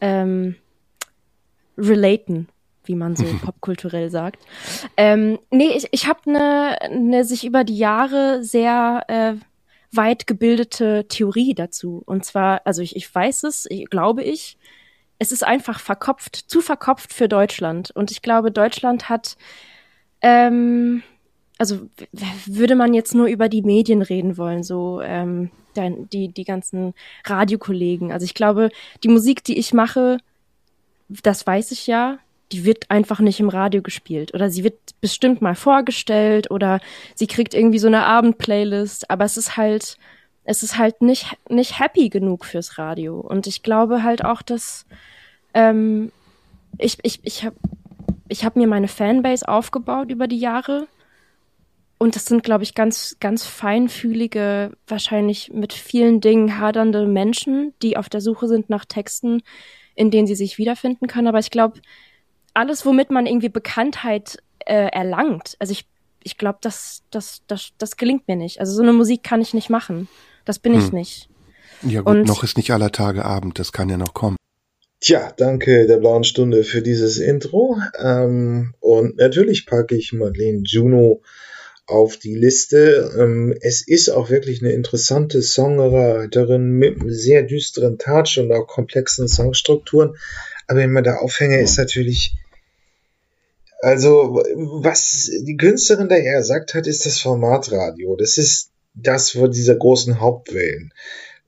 ähm, 0.00 0.56
relaten, 1.78 2.48
wie 2.84 2.96
man 2.96 3.14
so 3.14 3.24
popkulturell 3.44 4.10
sagt. 4.10 4.44
Ähm, 4.96 5.38
nee, 5.52 5.70
ich, 5.76 5.86
ich 5.92 6.08
habe 6.08 6.18
eine 6.26 6.76
ne 6.90 7.24
sich 7.24 7.46
über 7.46 7.62
die 7.62 7.78
Jahre 7.78 8.42
sehr 8.42 9.04
äh, 9.06 9.34
weit 9.96 10.26
gebildete 10.26 11.06
Theorie 11.08 11.54
dazu. 11.54 12.02
Und 12.06 12.24
zwar, 12.24 12.62
also 12.64 12.82
ich, 12.82 12.96
ich 12.96 13.12
weiß 13.12 13.44
es, 13.44 13.66
ich, 13.70 13.86
glaube 13.86 14.22
ich, 14.22 14.56
es 15.18 15.32
ist 15.32 15.44
einfach 15.44 15.80
verkopft, 15.80 16.36
zu 16.36 16.60
verkopft 16.60 17.12
für 17.12 17.28
Deutschland. 17.28 17.90
Und 17.90 18.10
ich 18.10 18.22
glaube, 18.22 18.50
Deutschland 18.50 19.08
hat, 19.08 19.36
ähm, 20.20 21.02
also 21.58 21.88
würde 22.46 22.74
man 22.74 22.94
jetzt 22.94 23.14
nur 23.14 23.26
über 23.26 23.48
die 23.48 23.62
Medien 23.62 24.02
reden 24.02 24.36
wollen, 24.36 24.62
so 24.62 25.00
ähm, 25.00 25.50
die, 25.76 26.28
die 26.28 26.44
ganzen 26.44 26.94
Radiokollegen. 27.24 28.12
Also 28.12 28.24
ich 28.24 28.34
glaube, 28.34 28.70
die 29.04 29.08
Musik, 29.08 29.44
die 29.44 29.58
ich 29.58 29.72
mache, 29.72 30.18
das 31.08 31.46
weiß 31.46 31.70
ich 31.70 31.86
ja, 31.86 32.18
die 32.52 32.64
wird 32.64 32.90
einfach 32.90 33.20
nicht 33.20 33.40
im 33.40 33.48
Radio 33.48 33.82
gespielt. 33.82 34.34
Oder 34.34 34.50
sie 34.50 34.64
wird 34.64 34.78
bestimmt 35.00 35.42
mal 35.42 35.54
vorgestellt 35.54 36.50
oder 36.50 36.80
sie 37.14 37.26
kriegt 37.26 37.54
irgendwie 37.54 37.78
so 37.78 37.88
eine 37.88 38.04
Abendplaylist, 38.04 39.10
aber 39.10 39.24
es 39.24 39.36
ist 39.36 39.56
halt 39.56 39.98
es 40.44 40.62
ist 40.62 40.78
halt 40.78 41.02
nicht 41.02 41.36
nicht 41.48 41.78
happy 41.78 42.08
genug 42.08 42.44
fürs 42.44 42.78
Radio. 42.78 43.20
Und 43.20 43.46
ich 43.46 43.62
glaube 43.62 44.02
halt 44.02 44.24
auch, 44.24 44.42
dass 44.42 44.86
ähm, 45.54 46.12
ich 46.78 46.98
ich 47.02 47.20
ich 47.24 47.44
habe 47.44 47.56
ich 48.28 48.44
habe 48.44 48.58
mir 48.58 48.68
meine 48.68 48.88
Fanbase 48.88 49.48
aufgebaut 49.48 50.10
über 50.10 50.28
die 50.28 50.38
Jahre. 50.38 50.86
Und 51.98 52.14
das 52.14 52.26
sind 52.26 52.44
glaube 52.44 52.62
ich 52.62 52.74
ganz 52.74 53.16
ganz 53.18 53.44
feinfühlige, 53.44 54.72
wahrscheinlich 54.86 55.50
mit 55.52 55.72
vielen 55.72 56.20
Dingen 56.20 56.58
hadernde 56.58 57.06
Menschen, 57.06 57.74
die 57.82 57.96
auf 57.96 58.08
der 58.08 58.20
Suche 58.20 58.46
sind 58.46 58.70
nach 58.70 58.84
Texten, 58.84 59.42
in 59.96 60.12
denen 60.12 60.28
sie 60.28 60.34
sich 60.36 60.58
wiederfinden 60.58 61.08
können, 61.08 61.26
aber 61.26 61.40
ich 61.40 61.50
glaube 61.50 61.80
alles, 62.56 62.84
womit 62.86 63.10
man 63.10 63.26
irgendwie 63.26 63.48
Bekanntheit 63.48 64.38
äh, 64.64 64.88
erlangt. 64.90 65.56
Also 65.58 65.72
ich, 65.72 65.86
ich 66.22 66.38
glaube, 66.38 66.58
das, 66.62 67.02
das, 67.10 67.42
das, 67.46 67.70
das 67.78 67.96
gelingt 67.96 68.26
mir 68.28 68.36
nicht. 68.36 68.60
Also 68.60 68.74
so 68.74 68.82
eine 68.82 68.92
Musik 68.92 69.22
kann 69.22 69.40
ich 69.40 69.54
nicht 69.54 69.70
machen. 69.70 70.08
Das 70.44 70.58
bin 70.58 70.74
hm. 70.74 70.80
ich 70.80 70.92
nicht. 70.92 71.28
Ja 71.82 72.00
gut, 72.00 72.08
Und 72.08 72.26
noch 72.26 72.42
ist 72.42 72.56
nicht 72.56 72.70
aller 72.72 72.90
Tage 72.90 73.24
Abend, 73.24 73.58
das 73.58 73.72
kann 73.72 73.88
ja 73.88 73.96
noch 73.96 74.14
kommen. 74.14 74.36
Tja, 75.00 75.32
danke 75.36 75.86
der 75.86 75.98
blauen 75.98 76.24
Stunde 76.24 76.64
für 76.64 76.80
dieses 76.80 77.18
Intro. 77.18 77.76
Ähm, 78.02 78.74
und 78.80 79.18
natürlich 79.18 79.66
packe 79.66 79.94
ich 79.94 80.12
Madeleine 80.12 80.62
Juno 80.64 81.20
auf 81.86 82.16
die 82.16 82.34
Liste. 82.34 83.12
Ähm, 83.18 83.54
es 83.60 83.86
ist 83.86 84.08
auch 84.08 84.30
wirklich 84.30 84.62
eine 84.62 84.72
interessante 84.72 85.42
Songwriterin 85.42 86.70
mit 86.70 87.00
einem 87.00 87.10
sehr 87.10 87.42
düsteren 87.42 87.98
Touch 87.98 88.38
und 88.38 88.50
auch 88.52 88.66
komplexen 88.66 89.28
Songstrukturen. 89.28 90.16
Aber 90.66 90.82
immer 90.82 91.02
der 91.02 91.20
Aufhänger 91.20 91.58
ist 91.58 91.76
natürlich 91.76 92.34
also, 93.80 94.42
was 94.82 95.30
die 95.42 95.56
Künstlerin 95.56 96.08
da 96.08 96.16
eher 96.16 96.42
sagt 96.42 96.74
hat, 96.74 96.86
ist 96.86 97.06
das 97.06 97.20
Formatradio. 97.20 98.16
Das 98.16 98.38
ist 98.38 98.70
das 98.94 99.30
von 99.30 99.50
dieser 99.50 99.76
großen 99.76 100.20
Hauptwellen. 100.20 100.92